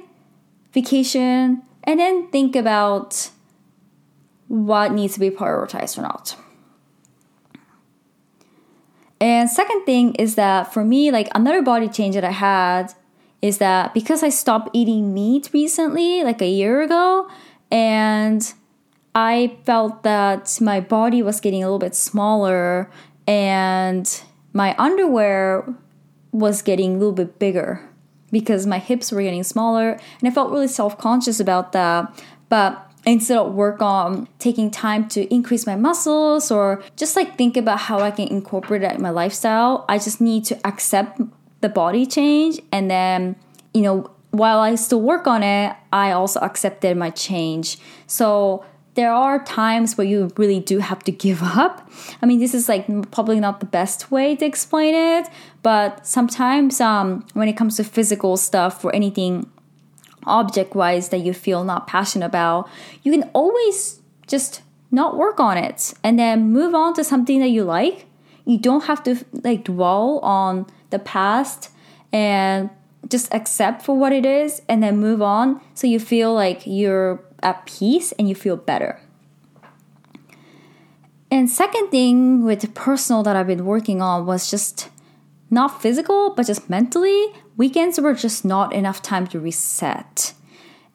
vacation, 0.73 1.61
and 1.83 1.99
then 1.99 2.29
think 2.29 2.55
about 2.55 3.29
what 4.47 4.91
needs 4.91 5.13
to 5.13 5.19
be 5.19 5.29
prioritized 5.29 5.97
or 5.97 6.01
not. 6.01 6.35
And 9.21 9.49
second 9.49 9.85
thing 9.85 10.15
is 10.15 10.35
that 10.35 10.73
for 10.73 10.83
me, 10.83 11.11
like 11.11 11.27
another 11.35 11.61
body 11.61 11.89
change 11.89 12.15
that 12.15 12.23
I 12.23 12.31
had 12.31 12.93
is 13.41 13.57
that 13.57 13.93
because 13.93 14.23
I 14.23 14.29
stopped 14.29 14.69
eating 14.73 15.13
meat 15.13 15.49
recently, 15.53 16.23
like 16.23 16.41
a 16.41 16.49
year 16.49 16.81
ago, 16.81 17.29
and 17.71 18.53
I 19.15 19.57
felt 19.65 20.03
that 20.03 20.57
my 20.61 20.79
body 20.79 21.21
was 21.21 21.39
getting 21.39 21.63
a 21.63 21.65
little 21.65 21.79
bit 21.79 21.95
smaller 21.95 22.89
and 23.27 24.21
my 24.53 24.75
underwear 24.77 25.73
was 26.31 26.61
getting 26.61 26.95
a 26.95 26.97
little 26.97 27.13
bit 27.13 27.39
bigger 27.39 27.87
because 28.31 28.65
my 28.65 28.77
hips 28.77 29.11
were 29.11 29.21
getting 29.21 29.43
smaller 29.43 29.99
and 30.19 30.27
I 30.27 30.31
felt 30.31 30.51
really 30.51 30.67
self-conscious 30.67 31.39
about 31.39 31.71
that. 31.73 32.23
But 32.49 32.88
instead 33.05 33.37
of 33.37 33.53
work 33.53 33.81
on 33.81 34.27
taking 34.39 34.69
time 34.69 35.07
to 35.09 35.31
increase 35.33 35.65
my 35.65 35.75
muscles 35.75 36.51
or 36.51 36.83
just 36.95 37.15
like 37.15 37.37
think 37.37 37.57
about 37.57 37.79
how 37.79 37.99
I 37.99 38.11
can 38.11 38.27
incorporate 38.27 38.83
it 38.83 38.91
in 38.93 39.01
my 39.01 39.09
lifestyle, 39.09 39.85
I 39.89 39.97
just 39.97 40.21
need 40.21 40.45
to 40.45 40.67
accept 40.67 41.21
the 41.61 41.69
body 41.69 42.05
change 42.05 42.59
and 42.71 42.89
then 42.89 43.35
you 43.73 43.81
know 43.81 44.09
while 44.31 44.59
i 44.59 44.75
still 44.75 45.01
work 45.01 45.27
on 45.27 45.43
it 45.43 45.75
i 45.91 46.11
also 46.11 46.39
accepted 46.39 46.95
my 46.95 47.09
change. 47.09 47.77
So 48.07 48.63
there 48.95 49.11
are 49.11 49.43
times 49.43 49.97
where 49.97 50.07
you 50.07 50.29
really 50.35 50.59
do 50.59 50.79
have 50.79 51.03
to 51.03 51.11
give 51.11 51.41
up. 51.43 51.89
I 52.21 52.25
mean 52.25 52.39
this 52.39 52.53
is 52.53 52.69
like 52.69 52.85
probably 53.11 53.39
not 53.39 53.59
the 53.59 53.65
best 53.65 54.11
way 54.11 54.35
to 54.35 54.45
explain 54.45 54.95
it 54.95 55.27
but 55.61 56.05
sometimes 56.05 56.79
um, 56.79 57.25
when 57.33 57.49
it 57.49 57.57
comes 57.57 57.75
to 57.77 57.83
physical 57.83 58.37
stuff 58.37 58.85
or 58.85 58.95
anything 58.95 59.49
object 60.25 60.75
wise 60.75 61.09
that 61.09 61.19
you 61.19 61.33
feel 61.33 61.63
not 61.63 61.87
passionate 61.87 62.25
about 62.25 62.69
you 63.03 63.11
can 63.11 63.23
always 63.33 64.01
just 64.27 64.61
not 64.91 65.17
work 65.17 65.39
on 65.39 65.57
it 65.57 65.93
and 66.03 66.17
then 66.17 66.51
move 66.51 66.73
on 66.73 66.93
to 66.93 67.03
something 67.03 67.39
that 67.39 67.49
you 67.49 67.63
like 67.63 68.05
you 68.45 68.57
don't 68.57 68.85
have 68.85 69.03
to 69.03 69.15
like 69.43 69.63
dwell 69.63 70.19
on 70.19 70.65
the 70.89 70.99
past 70.99 71.69
and 72.11 72.69
just 73.07 73.33
accept 73.33 73.83
for 73.83 73.97
what 73.97 74.11
it 74.11 74.25
is 74.25 74.61
and 74.67 74.83
then 74.83 74.97
move 74.97 75.21
on 75.21 75.61
so 75.73 75.87
you 75.87 75.99
feel 75.99 76.33
like 76.33 76.63
you're 76.65 77.23
at 77.41 77.65
peace 77.65 78.11
and 78.13 78.27
you 78.27 78.35
feel 78.35 78.57
better. 78.57 79.01
And 81.31 81.49
second 81.49 81.89
thing 81.89 82.43
with 82.43 82.73
personal 82.73 83.23
that 83.23 83.35
I've 83.35 83.47
been 83.47 83.65
working 83.65 84.01
on 84.01 84.25
was 84.25 84.49
just 84.49 84.89
not 85.49 85.81
physical, 85.81 86.33
but 86.35 86.45
just 86.45 86.69
mentally. 86.69 87.27
Weekends 87.57 87.99
were 87.99 88.13
just 88.13 88.45
not 88.45 88.73
enough 88.73 89.01
time 89.01 89.27
to 89.27 89.39
reset. 89.39 90.33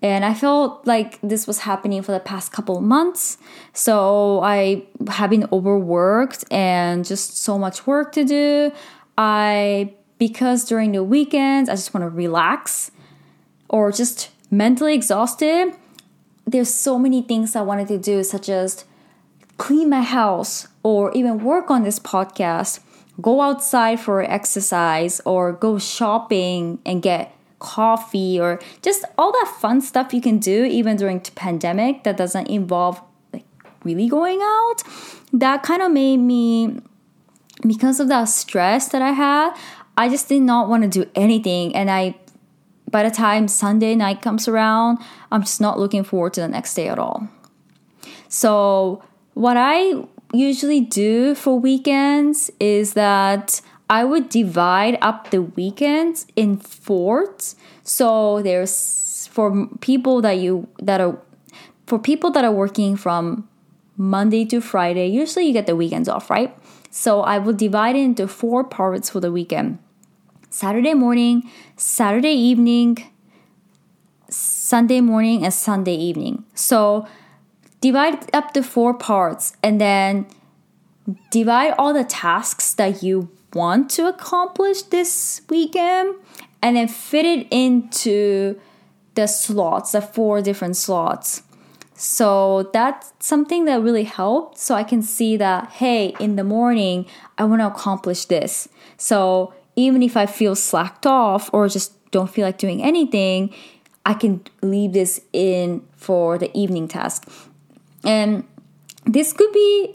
And 0.03 0.25
I 0.25 0.35
felt 0.35 0.87
like 0.87 1.19
this 1.23 1.47
was 1.47 1.61
happening 1.61 2.03
for 2.03 2.13
the 2.13 2.21
past 2.21 2.53
couple 2.53 2.81
months. 2.83 3.39
So 3.73 4.43
I 4.43 4.87
have 5.09 5.31
been 5.31 5.49
overworked 5.51 6.45
and 6.51 7.05
just 7.05 7.39
so 7.39 7.59
much 7.59 7.87
work 7.87 8.13
to 8.13 8.25
do. 8.25 8.71
I 9.17 9.95
because 10.19 10.65
during 10.65 10.93
the 10.93 11.03
weekends 11.03 11.71
I 11.71 11.75
just 11.75 11.95
want 11.95 12.05
to 12.05 12.11
relax 12.11 12.91
or 13.69 13.91
just 13.91 14.31
mentally 14.51 14.95
exhausted. 14.95 15.75
There's 16.47 16.73
so 16.73 16.99
many 16.99 17.23
things 17.23 17.57
I 17.57 17.63
wanted 17.63 17.89
to 17.89 17.99
do, 17.99 18.23
such 18.23 18.49
as 18.49 18.85
clean 19.57 19.89
my 19.89 20.03
house 20.03 20.69
or 20.83 21.13
even 21.13 21.43
work 21.43 21.71
on 21.71 21.83
this 21.83 21.99
podcast, 21.99 22.81
go 23.21 23.41
outside 23.41 24.01
for 24.01 24.23
exercise 24.23 25.21
or 25.25 25.53
go 25.53 25.79
shopping 25.79 26.79
and 26.85 27.03
get 27.03 27.35
coffee 27.59 28.39
or 28.39 28.61
just 28.83 29.05
all 29.17 29.33
that 29.33 29.53
fun 29.59 29.81
stuff 29.81 30.13
you 30.13 30.21
can 30.21 30.39
do 30.39 30.65
even 30.65 30.97
during 30.97 31.19
the 31.21 31.31
pandemic 31.33 32.05
that 32.05 32.17
doesn't 32.17 32.49
involve 32.49 33.01
like 33.33 33.45
really 33.85 34.09
going 34.09 34.41
out. 34.43 34.83
That 35.33 35.63
kind 35.63 35.83
of 35.83 35.93
made 35.93 36.19
me 36.19 36.81
because 37.67 38.01
of 38.01 38.09
that 38.09 38.25
stress 38.25 38.89
that 38.89 39.01
I 39.01 39.13
had, 39.13 39.57
I 39.97 40.09
just 40.09 40.29
did 40.29 40.43
not 40.43 40.69
want 40.69 40.83
to 40.83 40.89
do 40.89 41.09
anything 41.15 41.75
and 41.75 41.91
I 41.91 42.17
by 42.91 43.03
the 43.03 43.11
time 43.11 43.49
Sunday 43.49 43.97
night 43.97 44.23
comes 44.23 44.47
around, 44.47 44.99
I'm 45.33 45.41
just 45.43 45.61
not 45.61 45.81
looking 45.81 46.05
forward 46.05 46.35
to 46.35 46.43
the 46.43 46.49
next 46.49 46.75
day 46.75 46.89
at 46.89 46.97
all. 46.97 47.29
So, 48.29 49.03
what 49.33 49.57
I 49.57 50.05
usually 50.35 50.81
do 50.81 51.35
for 51.35 51.59
weekends 51.59 52.51
is 52.61 52.95
that 52.95 53.61
I 53.89 54.05
would 54.05 54.29
divide 54.29 54.99
up 55.01 55.31
the 55.31 55.43
weekends 55.43 56.27
in 56.37 56.59
fourths. 56.59 57.57
So 57.83 58.43
there's 58.43 59.29
for 59.33 59.69
people 59.81 60.21
that 60.23 60.39
you 60.39 60.69
that 60.83 61.01
are 61.01 61.19
for 61.87 61.99
people 61.99 62.31
that 62.33 62.45
are 62.45 62.53
working 62.53 62.97
from 62.97 63.49
Monday 63.97 64.45
to 64.47 64.61
Friday, 64.61 65.07
usually 65.07 65.47
you 65.47 65.53
get 65.53 65.67
the 65.67 65.77
weekends 65.77 66.09
off, 66.09 66.31
right? 66.31 66.57
So 66.91 67.21
I 67.21 67.39
will 67.39 67.53
divide 67.53 67.97
it 67.97 68.01
into 68.01 68.27
four 68.27 68.65
parts 68.65 69.11
for 69.11 69.21
the 69.21 69.31
weekend. 69.31 69.79
Saturday 70.51 70.95
morning, 70.95 71.51
Saturday 71.77 72.33
evening, 72.33 72.99
Sunday 74.31 75.01
morning, 75.01 75.45
and 75.45 75.53
Sunday 75.53 75.95
evening. 75.95 76.45
So 76.55 77.07
divide 77.85 78.35
up 78.35 78.55
the 78.55 78.63
four 78.63 78.95
parts 78.95 79.53
and 79.63 79.79
then 79.79 80.27
divide 81.31 81.75
all 81.77 81.93
the 81.93 82.03
tasks 82.03 82.73
that 82.73 83.03
you 83.03 83.29
want 83.53 83.91
to 83.91 84.09
accomplish 84.09 84.81
this 84.85 85.43
weekend 85.51 86.15
and 86.63 86.79
then 86.79 86.89
fit 86.89 87.27
it 87.27 87.47
into 87.51 88.59
the 89.17 89.27
slots, 89.27 89.93
the 89.93 90.01
four 90.01 90.41
different 90.41 90.79
slots. 90.79 91.43
So 91.95 92.71
that's 92.73 93.13
something 93.19 93.67
that 93.67 93.83
really 93.83 94.05
helped. 94.05 94.57
So 94.57 94.75
I 94.75 94.83
can 94.83 95.03
see 95.03 95.37
that, 95.37 95.69
hey, 95.73 96.17
in 96.19 96.37
the 96.37 96.43
morning, 96.43 97.05
I 97.37 97.45
want 97.45 97.61
to 97.61 97.67
accomplish 97.67 98.25
this. 98.25 98.67
So 98.97 99.53
even 99.77 100.03
if 100.03 100.17
I 100.17 100.25
feel 100.25 100.57
slacked 100.57 101.05
off 101.05 101.51
or 101.53 101.69
just 101.69 101.93
don't 102.13 102.31
feel 102.31 102.47
like 102.47 102.57
doing 102.57 102.83
anything, 102.83 103.53
I 104.07 104.15
can 104.15 104.41
leave 104.63 104.95
this 104.95 105.21
in 105.35 105.87
for 105.99 106.39
the 106.39 106.51
evening 106.59 106.89
task. 106.89 107.29
And 108.05 108.45
this 109.05 109.33
could 109.33 109.53
be 109.53 109.95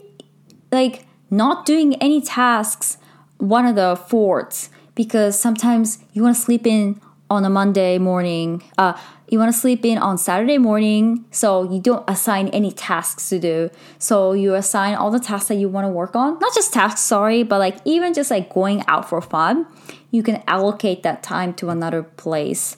like 0.72 1.06
not 1.30 1.66
doing 1.66 1.94
any 1.96 2.20
tasks, 2.20 2.98
one 3.38 3.66
of 3.66 3.76
the 3.76 3.96
fourths, 3.96 4.70
because 4.94 5.38
sometimes 5.38 5.98
you 6.12 6.22
want 6.22 6.36
to 6.36 6.42
sleep 6.42 6.66
in 6.66 7.00
on 7.30 7.44
a 7.44 7.50
Monday 7.50 7.98
morning. 7.98 8.62
Uh, 8.76 8.98
you 9.28 9.38
want 9.38 9.52
to 9.52 9.58
sleep 9.58 9.84
in 9.84 9.96
on 9.96 10.18
Saturday 10.18 10.58
morning, 10.58 11.24
so 11.30 11.62
you 11.70 11.80
don't 11.80 12.08
assign 12.10 12.48
any 12.48 12.72
tasks 12.72 13.28
to 13.28 13.38
do. 13.38 13.70
So 13.98 14.32
you 14.32 14.56
assign 14.56 14.96
all 14.96 15.12
the 15.12 15.20
tasks 15.20 15.48
that 15.48 15.54
you 15.54 15.68
want 15.68 15.84
to 15.84 15.88
work 15.88 16.16
on. 16.16 16.38
Not 16.40 16.52
just 16.52 16.72
tasks, 16.72 17.00
sorry, 17.00 17.44
but 17.44 17.58
like 17.58 17.76
even 17.84 18.12
just 18.12 18.30
like 18.32 18.52
going 18.52 18.82
out 18.88 19.08
for 19.08 19.20
fun, 19.20 19.66
you 20.10 20.24
can 20.24 20.42
allocate 20.48 21.04
that 21.04 21.22
time 21.22 21.54
to 21.54 21.70
another 21.70 22.02
place. 22.02 22.76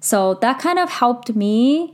So 0.00 0.34
that 0.34 0.58
kind 0.58 0.78
of 0.78 0.90
helped 0.90 1.34
me 1.34 1.93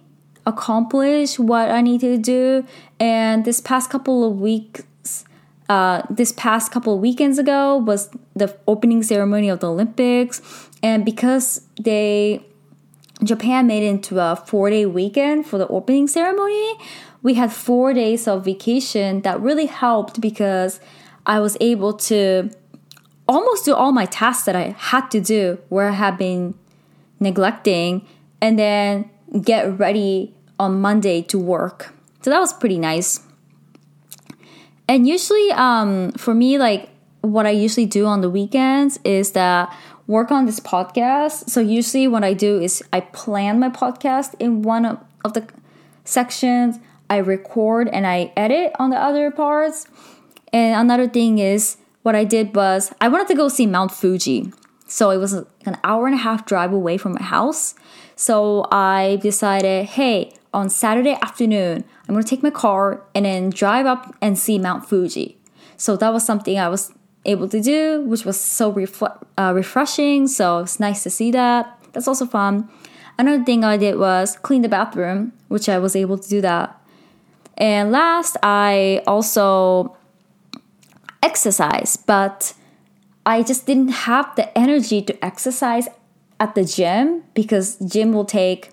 accomplish 0.50 1.38
what 1.38 1.70
I 1.70 1.80
need 1.80 2.00
to 2.00 2.18
do. 2.18 2.66
And 2.98 3.44
this 3.44 3.60
past 3.60 3.90
couple 3.90 4.24
of 4.24 4.40
weeks, 4.40 5.24
uh, 5.68 6.02
this 6.10 6.32
past 6.32 6.72
couple 6.72 6.94
of 6.94 7.00
weekends 7.00 7.38
ago 7.38 7.76
was 7.76 8.10
the 8.34 8.56
opening 8.66 9.02
ceremony 9.02 9.48
of 9.48 9.60
the 9.60 9.68
Olympics, 9.68 10.42
and 10.82 11.04
because 11.04 11.62
they 11.80 12.44
Japan 13.22 13.66
made 13.66 13.82
it 13.82 13.88
into 13.88 14.18
a 14.18 14.36
four 14.36 14.70
day 14.70 14.86
weekend 14.86 15.46
for 15.46 15.58
the 15.58 15.68
opening 15.68 16.08
ceremony. 16.08 16.74
We 17.22 17.34
had 17.34 17.52
four 17.52 17.92
days 17.92 18.26
of 18.26 18.46
vacation 18.46 19.20
that 19.22 19.40
really 19.40 19.66
helped 19.66 20.22
because 20.22 20.80
I 21.26 21.38
was 21.40 21.56
able 21.60 21.92
to 22.08 22.50
almost 23.28 23.66
do 23.66 23.74
all 23.74 23.92
my 23.92 24.06
tasks 24.06 24.44
that 24.46 24.56
I 24.56 24.74
had 24.78 25.10
to 25.10 25.20
do 25.20 25.58
where 25.68 25.88
I 25.88 25.92
had 25.92 26.16
been 26.16 26.54
neglecting 27.20 28.06
and 28.40 28.58
then 28.58 29.10
get 29.42 29.78
ready 29.78 30.34
on 30.60 30.78
Monday 30.78 31.22
to 31.22 31.38
work. 31.38 31.94
So 32.20 32.28
that 32.28 32.38
was 32.38 32.52
pretty 32.52 32.78
nice. 32.78 33.20
And 34.86 35.08
usually, 35.08 35.50
um, 35.52 36.12
for 36.12 36.34
me, 36.34 36.58
like 36.58 36.90
what 37.22 37.46
I 37.46 37.50
usually 37.50 37.86
do 37.86 38.04
on 38.04 38.20
the 38.20 38.28
weekends 38.28 39.00
is 39.02 39.32
that 39.32 39.74
work 40.06 40.30
on 40.30 40.44
this 40.44 40.60
podcast. 40.60 41.48
So 41.48 41.60
usually 41.60 42.06
what 42.06 42.24
I 42.24 42.34
do 42.34 42.60
is 42.60 42.82
I 42.92 43.00
plan 43.00 43.58
my 43.58 43.70
podcast 43.70 44.34
in 44.38 44.62
one 44.62 44.84
of, 44.84 44.98
of 45.24 45.32
the 45.32 45.46
sections, 46.04 46.78
I 47.08 47.16
record 47.16 47.88
and 47.88 48.06
I 48.06 48.32
edit 48.36 48.72
on 48.78 48.90
the 48.90 48.98
other 48.98 49.30
parts. 49.30 49.86
And 50.52 50.78
another 50.78 51.08
thing 51.08 51.38
is 51.38 51.78
what 52.02 52.14
I 52.14 52.24
did 52.24 52.54
was 52.54 52.92
I 53.00 53.08
wanted 53.08 53.28
to 53.28 53.34
go 53.34 53.48
see 53.48 53.66
Mount 53.66 53.92
Fuji. 53.92 54.52
So 54.86 55.10
it 55.10 55.18
was 55.18 55.32
an 55.32 55.78
hour 55.84 56.06
and 56.06 56.14
a 56.14 56.18
half 56.18 56.44
drive 56.44 56.72
away 56.72 56.98
from 56.98 57.12
my 57.14 57.22
house. 57.22 57.74
So 58.16 58.66
I 58.70 59.18
decided, 59.22 59.86
hey, 59.86 60.32
on 60.52 60.68
Saturday 60.68 61.16
afternoon, 61.22 61.84
I'm 62.08 62.14
gonna 62.14 62.24
take 62.24 62.42
my 62.42 62.50
car 62.50 63.02
and 63.14 63.24
then 63.24 63.50
drive 63.50 63.86
up 63.86 64.14
and 64.20 64.38
see 64.38 64.58
Mount 64.58 64.88
Fuji. 64.88 65.38
So 65.76 65.96
that 65.96 66.12
was 66.12 66.24
something 66.24 66.58
I 66.58 66.68
was 66.68 66.92
able 67.24 67.48
to 67.48 67.60
do, 67.60 68.02
which 68.02 68.24
was 68.24 68.38
so 68.38 68.72
refle- 68.72 69.24
uh, 69.38 69.52
refreshing. 69.54 70.26
So 70.26 70.58
it's 70.58 70.80
nice 70.80 71.02
to 71.04 71.10
see 71.10 71.30
that. 71.32 71.78
That's 71.92 72.08
also 72.08 72.26
fun. 72.26 72.68
Another 73.18 73.44
thing 73.44 73.64
I 73.64 73.76
did 73.76 73.98
was 73.98 74.36
clean 74.42 74.62
the 74.62 74.68
bathroom, 74.68 75.32
which 75.48 75.68
I 75.68 75.78
was 75.78 75.94
able 75.94 76.18
to 76.18 76.28
do 76.28 76.40
that. 76.40 76.76
And 77.56 77.92
last, 77.92 78.36
I 78.42 79.02
also 79.06 79.96
exercise, 81.22 81.96
but 81.96 82.54
I 83.26 83.42
just 83.42 83.66
didn't 83.66 83.90
have 83.90 84.34
the 84.36 84.56
energy 84.58 85.02
to 85.02 85.24
exercise 85.24 85.86
at 86.38 86.54
the 86.54 86.64
gym 86.64 87.24
because 87.34 87.76
gym 87.76 88.12
will 88.12 88.24
take 88.24 88.70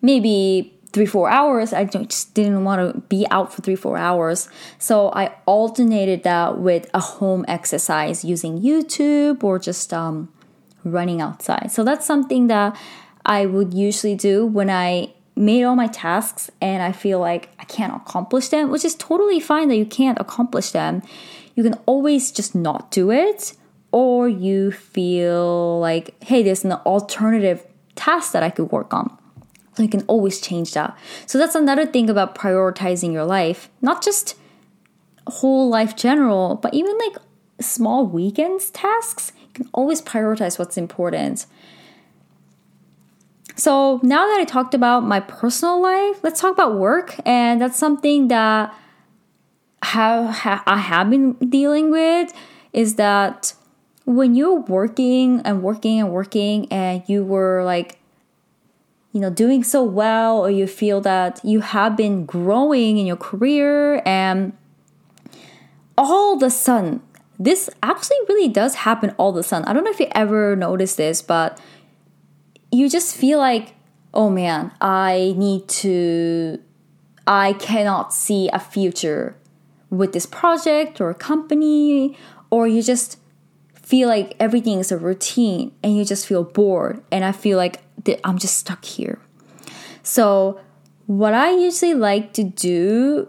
maybe 0.00 0.78
three 0.92 1.06
four 1.06 1.28
hours. 1.28 1.72
I 1.72 1.84
just 1.84 2.34
didn't 2.34 2.64
want 2.64 2.94
to 2.94 3.00
be 3.02 3.26
out 3.30 3.52
for 3.52 3.62
three 3.62 3.76
four 3.76 3.96
hours. 3.96 4.48
So 4.78 5.10
i 5.12 5.34
alternated 5.46 6.22
that 6.24 6.58
with 6.58 6.88
a 6.94 7.00
home 7.00 7.44
exercise 7.48 8.24
using 8.24 8.60
youtube 8.60 9.44
or 9.44 9.58
just 9.58 9.92
um, 9.92 10.32
running 10.84 11.20
outside. 11.20 11.70
So 11.70 11.84
that's 11.84 12.06
something 12.06 12.46
that 12.48 12.76
i 13.26 13.46
would 13.46 13.74
usually 13.74 14.14
do 14.14 14.46
when 14.46 14.70
i 14.70 15.12
made 15.36 15.62
all 15.62 15.76
my 15.76 15.86
tasks 15.86 16.50
and 16.60 16.82
i 16.82 16.90
feel 16.90 17.20
like 17.20 17.48
i 17.60 17.64
can't 17.64 17.94
accomplish 17.94 18.48
them 18.48 18.70
which 18.70 18.84
is 18.84 18.96
totally 18.96 19.38
fine 19.38 19.68
that 19.68 19.76
you 19.76 19.86
can't 19.86 20.18
accomplish 20.18 20.70
them. 20.72 21.02
You 21.54 21.62
can 21.64 21.74
always 21.86 22.30
just 22.30 22.54
not 22.54 22.90
do 22.90 23.10
it 23.10 23.54
or 23.92 24.28
you 24.28 24.72
feel 24.72 25.80
like 25.80 26.14
hey 26.24 26.42
there's 26.42 26.64
an 26.64 26.72
alternative 26.72 27.66
task 27.94 28.32
that 28.32 28.42
i 28.42 28.50
could 28.50 28.70
work 28.70 28.94
on 28.94 29.16
you 29.82 29.88
can 29.88 30.02
always 30.02 30.40
change 30.40 30.74
that. 30.74 30.96
So 31.26 31.38
that's 31.38 31.54
another 31.54 31.86
thing 31.86 32.10
about 32.10 32.34
prioritizing 32.34 33.12
your 33.12 33.24
life, 33.24 33.70
not 33.80 34.02
just 34.02 34.36
whole 35.26 35.68
life 35.68 35.96
general, 35.96 36.56
but 36.56 36.74
even 36.74 36.96
like 36.98 37.16
small 37.60 38.06
weekends 38.06 38.70
tasks. 38.70 39.32
You 39.40 39.52
can 39.52 39.68
always 39.72 40.00
prioritize 40.00 40.58
what's 40.58 40.76
important. 40.76 41.46
So 43.56 43.98
now 44.04 44.26
that 44.26 44.38
I 44.40 44.44
talked 44.44 44.72
about 44.72 45.04
my 45.04 45.18
personal 45.20 45.82
life, 45.82 46.20
let's 46.22 46.40
talk 46.40 46.52
about 46.52 46.76
work, 46.76 47.16
and 47.26 47.60
that's 47.60 47.76
something 47.76 48.28
that 48.28 48.72
have 49.82 50.62
I 50.66 50.76
have 50.76 51.10
been 51.10 51.32
dealing 51.34 51.90
with 51.90 52.32
is 52.72 52.96
that 52.96 53.54
when 54.04 54.34
you're 54.34 54.60
working 54.60 55.40
and 55.44 55.62
working 55.62 56.00
and 56.00 56.10
working 56.10 56.70
and 56.72 57.02
you 57.06 57.24
were 57.24 57.62
like 57.64 57.97
you 59.12 59.20
know 59.20 59.30
doing 59.30 59.64
so 59.64 59.82
well 59.82 60.38
or 60.38 60.50
you 60.50 60.66
feel 60.66 61.00
that 61.00 61.40
you 61.44 61.60
have 61.60 61.96
been 61.96 62.26
growing 62.26 62.98
in 62.98 63.06
your 63.06 63.16
career 63.16 64.02
and 64.04 64.52
all 65.96 66.36
of 66.36 66.42
a 66.42 66.50
sudden 66.50 67.00
this 67.38 67.70
actually 67.82 68.16
really 68.28 68.48
does 68.48 68.74
happen 68.76 69.14
all 69.16 69.30
of 69.30 69.36
a 69.36 69.42
sudden 69.42 69.66
i 69.66 69.72
don't 69.72 69.84
know 69.84 69.90
if 69.90 70.00
you 70.00 70.08
ever 70.12 70.54
noticed 70.56 70.96
this 70.96 71.22
but 71.22 71.60
you 72.70 72.88
just 72.88 73.16
feel 73.16 73.38
like 73.38 73.74
oh 74.12 74.28
man 74.28 74.70
i 74.80 75.34
need 75.36 75.66
to 75.68 76.58
i 77.26 77.54
cannot 77.54 78.12
see 78.12 78.48
a 78.52 78.58
future 78.58 79.36
with 79.90 80.12
this 80.12 80.26
project 80.26 81.00
or 81.00 81.14
company 81.14 82.16
or 82.50 82.68
you 82.68 82.82
just 82.82 83.18
feel 83.88 84.08
like 84.08 84.36
everything 84.38 84.78
is 84.78 84.92
a 84.92 84.98
routine 84.98 85.72
and 85.82 85.96
you 85.96 86.04
just 86.04 86.26
feel 86.26 86.44
bored 86.44 87.02
and 87.10 87.24
i 87.24 87.32
feel 87.32 87.56
like 87.56 87.82
I'm 88.24 88.38
just 88.38 88.56
stuck 88.56 88.84
here. 88.84 89.18
So, 90.02 90.60
what 91.06 91.34
I 91.34 91.50
usually 91.52 91.94
like 91.94 92.32
to 92.34 92.44
do 92.44 93.28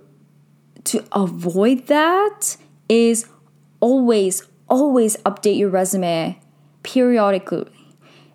to 0.86 1.04
avoid 1.12 1.88
that 1.88 2.58
is 2.88 3.28
always, 3.80 4.44
always 4.68 5.18
update 5.18 5.58
your 5.58 5.70
resume 5.70 6.40
periodically. 6.84 7.72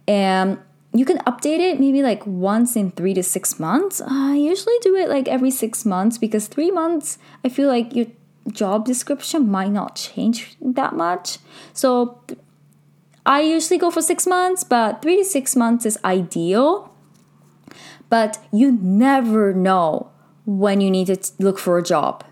And 0.07 0.59
you 0.93 1.05
can 1.05 1.19
update 1.19 1.59
it 1.59 1.81
maybe 1.81 2.03
like 2.03 2.27
once 2.27 2.77
in 2.77 2.91
three 2.93 3.15
to 3.15 3.23
six 3.23 3.59
months. 3.59 4.01
I 4.07 4.37
usually 4.37 4.77
do 4.83 4.95
it 4.97 5.09
like 5.09 5.29
every 5.29 5.51
six 5.51 5.85
months 5.85 6.19
because 6.19 6.47
three 6.47 6.71
months, 6.71 7.19
I 7.45 7.49
feel 7.49 7.69
like 7.69 7.95
your 7.95 8.07
job 8.53 8.85
description 8.85 9.51
might 9.51 9.71
not 9.71 9.97
change 9.97 10.57
that 10.61 10.95
much. 10.95 11.39
So 11.73 12.21
I 13.27 13.41
usually 13.41 13.79
go 13.79 13.91
for 13.91 14.03
six 14.03 14.27
months, 14.27 14.65
but 14.65 15.03
three 15.03 15.17
to 15.17 15.25
six 15.25 15.57
months 15.57 15.87
is 15.87 15.99
ideal. 16.05 16.95
But 18.11 18.39
you 18.53 18.73
never 18.73 19.53
know 19.53 20.11
when 20.45 20.81
you 20.81 20.91
need 20.91 21.07
to 21.07 21.19
look 21.39 21.59
for 21.59 21.79
a 21.79 21.83
job. 21.83 22.25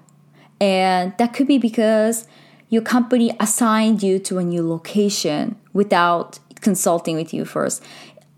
And 0.60 1.14
that 1.18 1.32
could 1.32 1.46
be 1.46 1.58
because 1.58 2.26
your 2.68 2.82
company 2.82 3.34
assigned 3.40 4.02
you 4.02 4.18
to 4.20 4.38
a 4.38 4.44
new 4.44 4.68
location 4.68 5.56
without 5.72 6.38
consulting 6.60 7.16
with 7.16 7.34
you 7.34 7.44
first. 7.44 7.82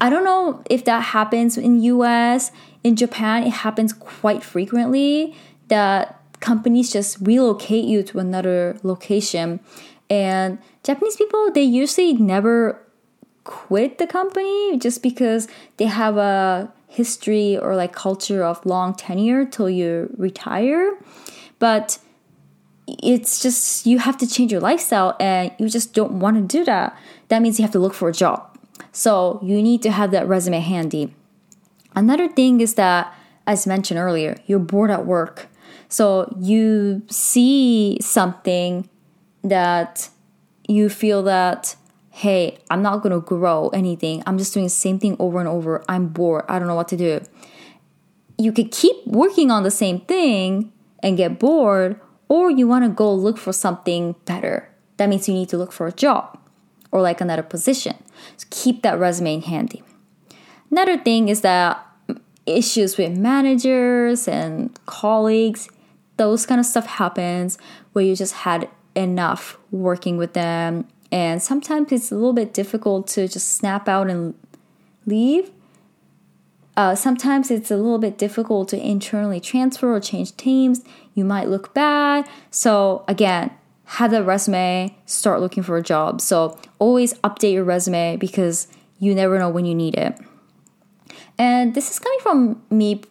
I 0.01 0.11
don't 0.11 0.25
know 0.25 0.63
if 0.71 0.85
that 0.87 1.01
happens 1.01 1.57
in 1.59 1.83
US. 1.83 2.51
In 2.83 2.97
Japan, 2.97 3.45
it 3.45 3.53
happens 3.53 3.93
quite 3.93 4.43
frequently 4.43 5.35
that 5.69 6.21
companies 6.45 6.93
just 6.93 7.17
relocate 7.23 7.87
you 7.87 8.03
to 8.03 8.19
another 8.19 8.77
location. 8.83 9.61
And 10.11 10.59
Japanese 10.83 11.17
people, 11.17 11.51
they 11.51 11.63
usually 11.63 12.13
never 12.13 12.79
quit 13.45 13.97
the 13.97 14.07
company 14.07 14.79
just 14.79 15.03
because 15.03 15.49
they 15.79 15.87
have 15.87 16.19
a 16.19 16.71
history 16.87 17.57
or 17.57 17.75
like 17.75 17.95
culture 17.95 18.45
of 18.45 18.65
long 18.67 18.95
tenure 18.95 19.47
till 19.47 19.71
you 19.71 20.15
retire. 20.19 20.99
But 21.59 21.99
it's 22.87 23.41
just 23.41 23.87
you 23.87 23.99
have 23.99 24.19
to 24.19 24.27
change 24.27 24.53
your 24.53 24.61
lifestyle 24.61 25.17
and 25.19 25.51
you 25.59 25.71
just 25.71 25.95
don't 25.95 26.21
want 26.21 26.37
to 26.37 26.59
do 26.59 26.63
that. 26.67 26.95
That 27.29 27.41
means 27.41 27.59
you 27.59 27.63
have 27.63 27.73
to 27.73 27.79
look 27.79 27.95
for 27.95 28.11
a 28.11 28.13
job. 28.13 28.59
So 28.93 29.41
you 29.43 29.63
need 29.63 29.83
to 29.83 29.91
have 29.91 30.11
that 30.11 30.29
resume 30.29 30.61
handy. 30.61 31.15
Another 31.97 32.29
thing 32.29 32.61
is 32.61 32.75
that, 32.75 33.15
as 33.47 33.67
mentioned 33.67 33.99
earlier, 33.99 34.37
you're 34.47 34.59
bored 34.59 34.91
at 34.91 35.07
work. 35.07 35.49
So 35.95 36.35
you 36.41 37.03
see 37.09 37.99
something 38.01 38.89
that 39.45 40.09
you 40.67 40.89
feel 40.89 41.23
that, 41.23 41.77
hey, 42.11 42.59
I'm 42.69 42.83
not 42.83 43.05
to 43.05 43.21
grow 43.21 43.69
anything. 43.69 44.21
I'm 44.27 44.37
just 44.37 44.53
doing 44.53 44.67
the 44.67 44.71
same 44.71 44.99
thing 44.99 45.15
over 45.21 45.39
and 45.39 45.47
over. 45.47 45.85
I'm 45.89 46.09
bored. 46.09 46.47
I 46.49 46.59
don't 46.59 46.67
know 46.67 46.75
what 46.75 46.89
to 46.89 46.97
do. 46.97 47.21
You 48.39 48.51
could 48.51 48.73
keep 48.73 49.07
working 49.07 49.53
on 49.53 49.63
the 49.63 49.71
same 49.71 50.01
thing 50.01 50.73
and 51.01 51.17
get 51.17 51.39
bored, 51.39 52.01
or 52.29 52.51
you 52.51 52.67
want 52.67 52.85
to 52.85 52.89
go 52.89 53.15
look 53.15 53.39
for 53.39 53.53
something 53.53 54.17
better. 54.25 54.69
That 54.97 55.09
means 55.09 55.29
you 55.29 55.35
need 55.35 55.51
to 55.51 55.57
look 55.57 55.71
for 55.71 55.87
a 55.87 55.93
job 55.93 56.37
or 56.91 57.03
like 57.03 57.21
another 57.21 57.45
position. 57.45 58.03
So 58.37 58.49
keep 58.51 58.83
that 58.83 58.99
resume 58.99 59.43
handy. 59.43 59.85
Another 60.73 60.99
thing 60.99 61.29
is 61.29 61.43
that 61.43 61.87
issues 62.47 62.99
with 62.99 63.17
managers 63.17 64.27
and 64.27 64.77
colleagues, 64.87 65.69
those 66.17 66.47
kind 66.47 66.61
of 66.61 66.67
stuff 66.67 66.87
happens 66.87 67.59
where 67.93 68.05
you 68.05 68.15
just 68.15 68.35
had 68.35 68.69
enough 68.95 69.59
working 69.71 70.17
with 70.17 70.33
them. 70.33 70.87
And 71.11 71.43
sometimes 71.43 71.93
it's 71.93 72.11
a 72.11 72.15
little 72.15 72.33
bit 72.33 72.53
difficult 72.53 73.07
to 73.09 73.29
just 73.29 73.55
snap 73.55 73.89
out 73.89 74.09
and 74.09 74.35
leave. 75.07 75.51
Uh, 76.77 76.95
sometimes 76.95 77.51
it's 77.51 77.71
a 77.71 77.77
little 77.77 77.99
bit 77.99 78.19
difficult 78.19 78.69
to 78.69 78.77
internally 78.77 79.41
transfer 79.41 79.95
or 79.95 80.01
change 80.01 80.37
teams. 80.37 80.83
You 81.15 81.25
might 81.25 81.49
look 81.49 81.73
bad. 81.73 82.29
So, 82.51 83.05
again, 83.07 83.53
have 83.85 84.11
that 84.11 84.25
resume, 84.25 84.97
start 85.07 85.41
looking 85.41 85.63
for 85.63 85.77
a 85.77 85.83
job. 85.83 86.21
So, 86.21 86.59
always 86.81 87.15
update 87.21 87.53
your 87.53 87.65
resume 87.65 88.17
because 88.17 88.67
you 88.99 89.15
never 89.15 89.39
know 89.39 89.49
when 89.49 89.67
you 89.67 89.75
need 89.75 89.95
it. 89.95 90.19
And 91.39 91.75
this 91.75 91.91
is 91.91 91.99
coming 92.01 92.19
from 92.21 92.63
me 92.71 93.03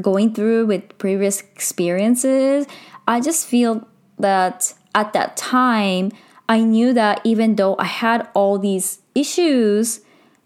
going 0.00 0.34
through 0.34 0.66
with 0.66 0.96
previous 0.98 1.40
experiences. 1.40 2.66
I 3.06 3.20
just 3.20 3.46
feel 3.46 3.86
that 4.18 4.74
at 4.94 5.12
that 5.12 5.36
time, 5.36 6.12
I 6.48 6.60
knew 6.60 6.92
that 6.92 7.20
even 7.24 7.56
though 7.56 7.76
I 7.78 7.84
had 7.84 8.28
all 8.34 8.58
these 8.58 9.00
issues 9.14 10.00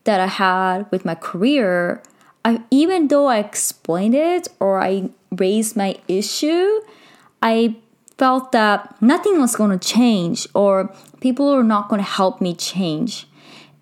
that 0.04 0.20
I 0.20 0.26
had 0.26 0.90
with 0.90 1.04
my 1.04 1.14
career, 1.14 2.02
I, 2.44 2.62
even 2.70 3.08
though 3.08 3.26
I 3.26 3.38
explained 3.38 4.14
it 4.14 4.48
or 4.60 4.80
I 4.80 5.10
raised 5.32 5.76
my 5.76 5.96
issue, 6.06 6.80
I 7.42 7.76
felt 8.16 8.52
that 8.52 9.00
nothing 9.02 9.40
was 9.40 9.54
going 9.54 9.76
to 9.76 9.88
change 9.88 10.46
or 10.54 10.92
people 11.20 11.48
are 11.50 11.62
not 11.62 11.88
going 11.88 12.00
to 12.00 12.08
help 12.08 12.40
me 12.40 12.54
change. 12.54 13.28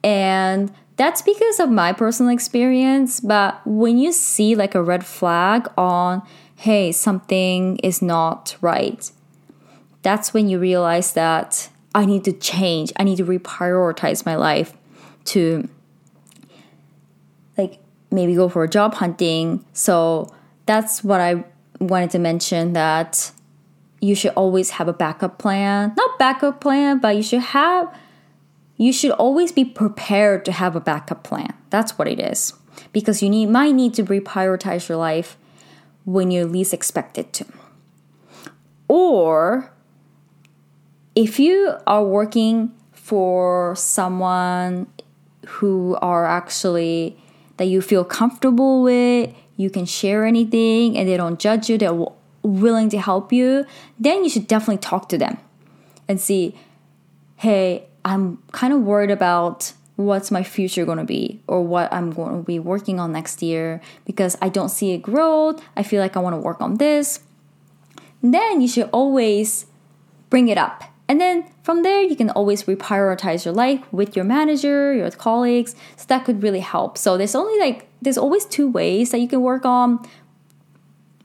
And 0.02 0.72
that's 0.96 1.22
because 1.22 1.60
of 1.60 1.70
my 1.70 1.92
personal 1.92 2.32
experience. 2.32 3.20
But 3.20 3.60
when 3.64 3.98
you 3.98 4.12
see 4.12 4.54
like 4.54 4.74
a 4.74 4.82
red 4.82 5.04
flag 5.04 5.68
on, 5.76 6.22
hey, 6.56 6.92
something 6.92 7.76
is 7.78 8.00
not 8.00 8.56
right, 8.60 9.10
that's 10.02 10.32
when 10.32 10.48
you 10.48 10.58
realize 10.58 11.12
that 11.12 11.68
I 11.94 12.06
need 12.06 12.24
to 12.24 12.32
change. 12.32 12.92
I 12.96 13.04
need 13.04 13.16
to 13.16 13.24
reprioritize 13.24 14.24
my 14.24 14.36
life 14.36 14.74
to 15.26 15.68
like 17.58 17.78
maybe 18.10 18.34
go 18.34 18.48
for 18.48 18.64
a 18.64 18.68
job 18.68 18.94
hunting. 18.94 19.64
So 19.72 20.32
that's 20.66 21.02
what 21.02 21.20
I 21.20 21.44
wanted 21.80 22.10
to 22.10 22.18
mention 22.18 22.72
that 22.74 23.32
you 24.00 24.14
should 24.14 24.32
always 24.32 24.70
have 24.70 24.88
a 24.88 24.92
backup 24.92 25.38
plan. 25.38 25.94
Not 25.96 26.18
backup 26.18 26.60
plan, 26.60 26.98
but 26.98 27.16
you 27.16 27.22
should 27.22 27.40
have 27.40 27.92
you 28.76 28.92
should 28.92 29.12
always 29.12 29.52
be 29.52 29.64
prepared 29.64 30.44
to 30.44 30.52
have 30.52 30.76
a 30.76 30.80
backup 30.80 31.24
plan. 31.24 31.54
That's 31.70 31.98
what 31.98 32.08
it 32.08 32.20
is. 32.20 32.52
Because 32.92 33.22
you 33.22 33.30
need 33.30 33.46
might 33.46 33.74
need 33.74 33.94
to 33.94 34.04
reprioritize 34.04 34.88
your 34.88 34.98
life 34.98 35.36
when 36.04 36.30
you're 36.30 36.44
least 36.44 36.74
expect 36.74 37.18
it 37.18 37.32
to. 37.34 37.46
Or 38.88 39.72
if 41.14 41.38
you 41.38 41.76
are 41.86 42.04
working 42.04 42.72
for 42.92 43.74
someone 43.76 44.86
who 45.46 45.96
are 46.02 46.26
actually 46.26 47.16
that 47.56 47.66
you 47.66 47.80
feel 47.80 48.04
comfortable 48.04 48.82
with, 48.82 49.34
you 49.56 49.70
can 49.70 49.86
share 49.86 50.26
anything 50.26 50.96
and 50.98 51.08
they 51.08 51.16
don't 51.16 51.38
judge 51.38 51.70
you, 51.70 51.78
they're 51.78 52.04
willing 52.42 52.90
to 52.90 53.00
help 53.00 53.32
you, 53.32 53.64
then 53.98 54.22
you 54.22 54.30
should 54.30 54.46
definitely 54.46 54.78
talk 54.78 55.08
to 55.08 55.16
them 55.16 55.38
and 56.06 56.20
see, 56.20 56.54
hey, 57.36 57.86
I'm 58.06 58.38
kind 58.52 58.72
of 58.72 58.80
worried 58.80 59.10
about 59.10 59.74
what's 59.96 60.30
my 60.30 60.42
future 60.42 60.86
going 60.86 60.98
to 60.98 61.04
be 61.04 61.42
or 61.46 61.62
what 61.62 61.92
I'm 61.92 62.10
going 62.12 62.38
to 62.38 62.42
be 62.42 62.58
working 62.58 62.98
on 62.98 63.12
next 63.12 63.42
year 63.42 63.82
because 64.06 64.38
I 64.40 64.48
don't 64.48 64.70
see 64.70 64.92
a 64.92 64.98
growth. 64.98 65.60
I 65.76 65.82
feel 65.82 66.00
like 66.00 66.16
I 66.16 66.20
want 66.20 66.34
to 66.34 66.40
work 66.40 66.62
on 66.62 66.76
this. 66.76 67.20
Then 68.22 68.62
you 68.62 68.68
should 68.68 68.88
always 68.92 69.66
bring 70.30 70.48
it 70.48 70.56
up 70.56 70.84
and 71.08 71.20
then 71.20 71.44
from 71.62 71.82
there, 71.82 72.02
you 72.02 72.16
can 72.16 72.30
always 72.30 72.64
reprioritize 72.64 73.44
your 73.44 73.54
life 73.54 73.80
with 73.92 74.16
your 74.16 74.24
manager, 74.24 74.92
your 74.92 75.10
colleagues. 75.10 75.76
So 75.96 76.04
that 76.08 76.24
could 76.24 76.42
really 76.42 76.60
help. 76.60 76.98
So 76.98 77.16
there's 77.16 77.34
only 77.34 77.58
like, 77.60 77.88
there's 78.02 78.18
always 78.18 78.44
two 78.44 78.68
ways 78.68 79.10
that 79.10 79.18
you 79.18 79.28
can 79.28 79.42
work 79.42 79.64
on. 79.64 80.04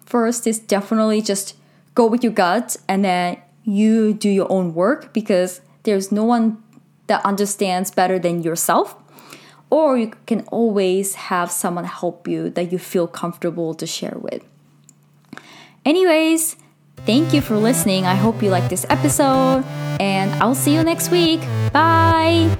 First 0.05 0.45
is 0.45 0.59
definitely 0.59 1.21
just 1.21 1.55
go 1.95 2.05
with 2.05 2.23
your 2.23 2.33
gut 2.33 2.77
and 2.87 3.03
then 3.03 3.37
you 3.63 4.13
do 4.13 4.29
your 4.29 4.51
own 4.51 4.73
work 4.73 5.13
because 5.13 5.61
there's 5.83 6.11
no 6.11 6.23
one 6.23 6.61
that 7.07 7.25
understands 7.25 7.91
better 7.91 8.19
than 8.19 8.41
yourself. 8.43 8.95
Or 9.69 9.97
you 9.97 10.11
can 10.25 10.41
always 10.51 11.15
have 11.15 11.49
someone 11.49 11.85
help 11.85 12.27
you 12.27 12.49
that 12.51 12.71
you 12.71 12.77
feel 12.77 13.07
comfortable 13.07 13.73
to 13.75 13.87
share 13.87 14.17
with. 14.19 14.43
Anyways, 15.85 16.57
Thank 17.05 17.33
you 17.33 17.41
for 17.41 17.57
listening. 17.57 18.05
I 18.05 18.15
hope 18.15 18.43
you 18.43 18.49
like 18.49 18.69
this 18.69 18.85
episode, 18.89 19.63
and 19.99 20.31
I'll 20.41 20.55
see 20.55 20.73
you 20.75 20.83
next 20.83 21.09
week. 21.09 21.41
Bye. 21.73 22.55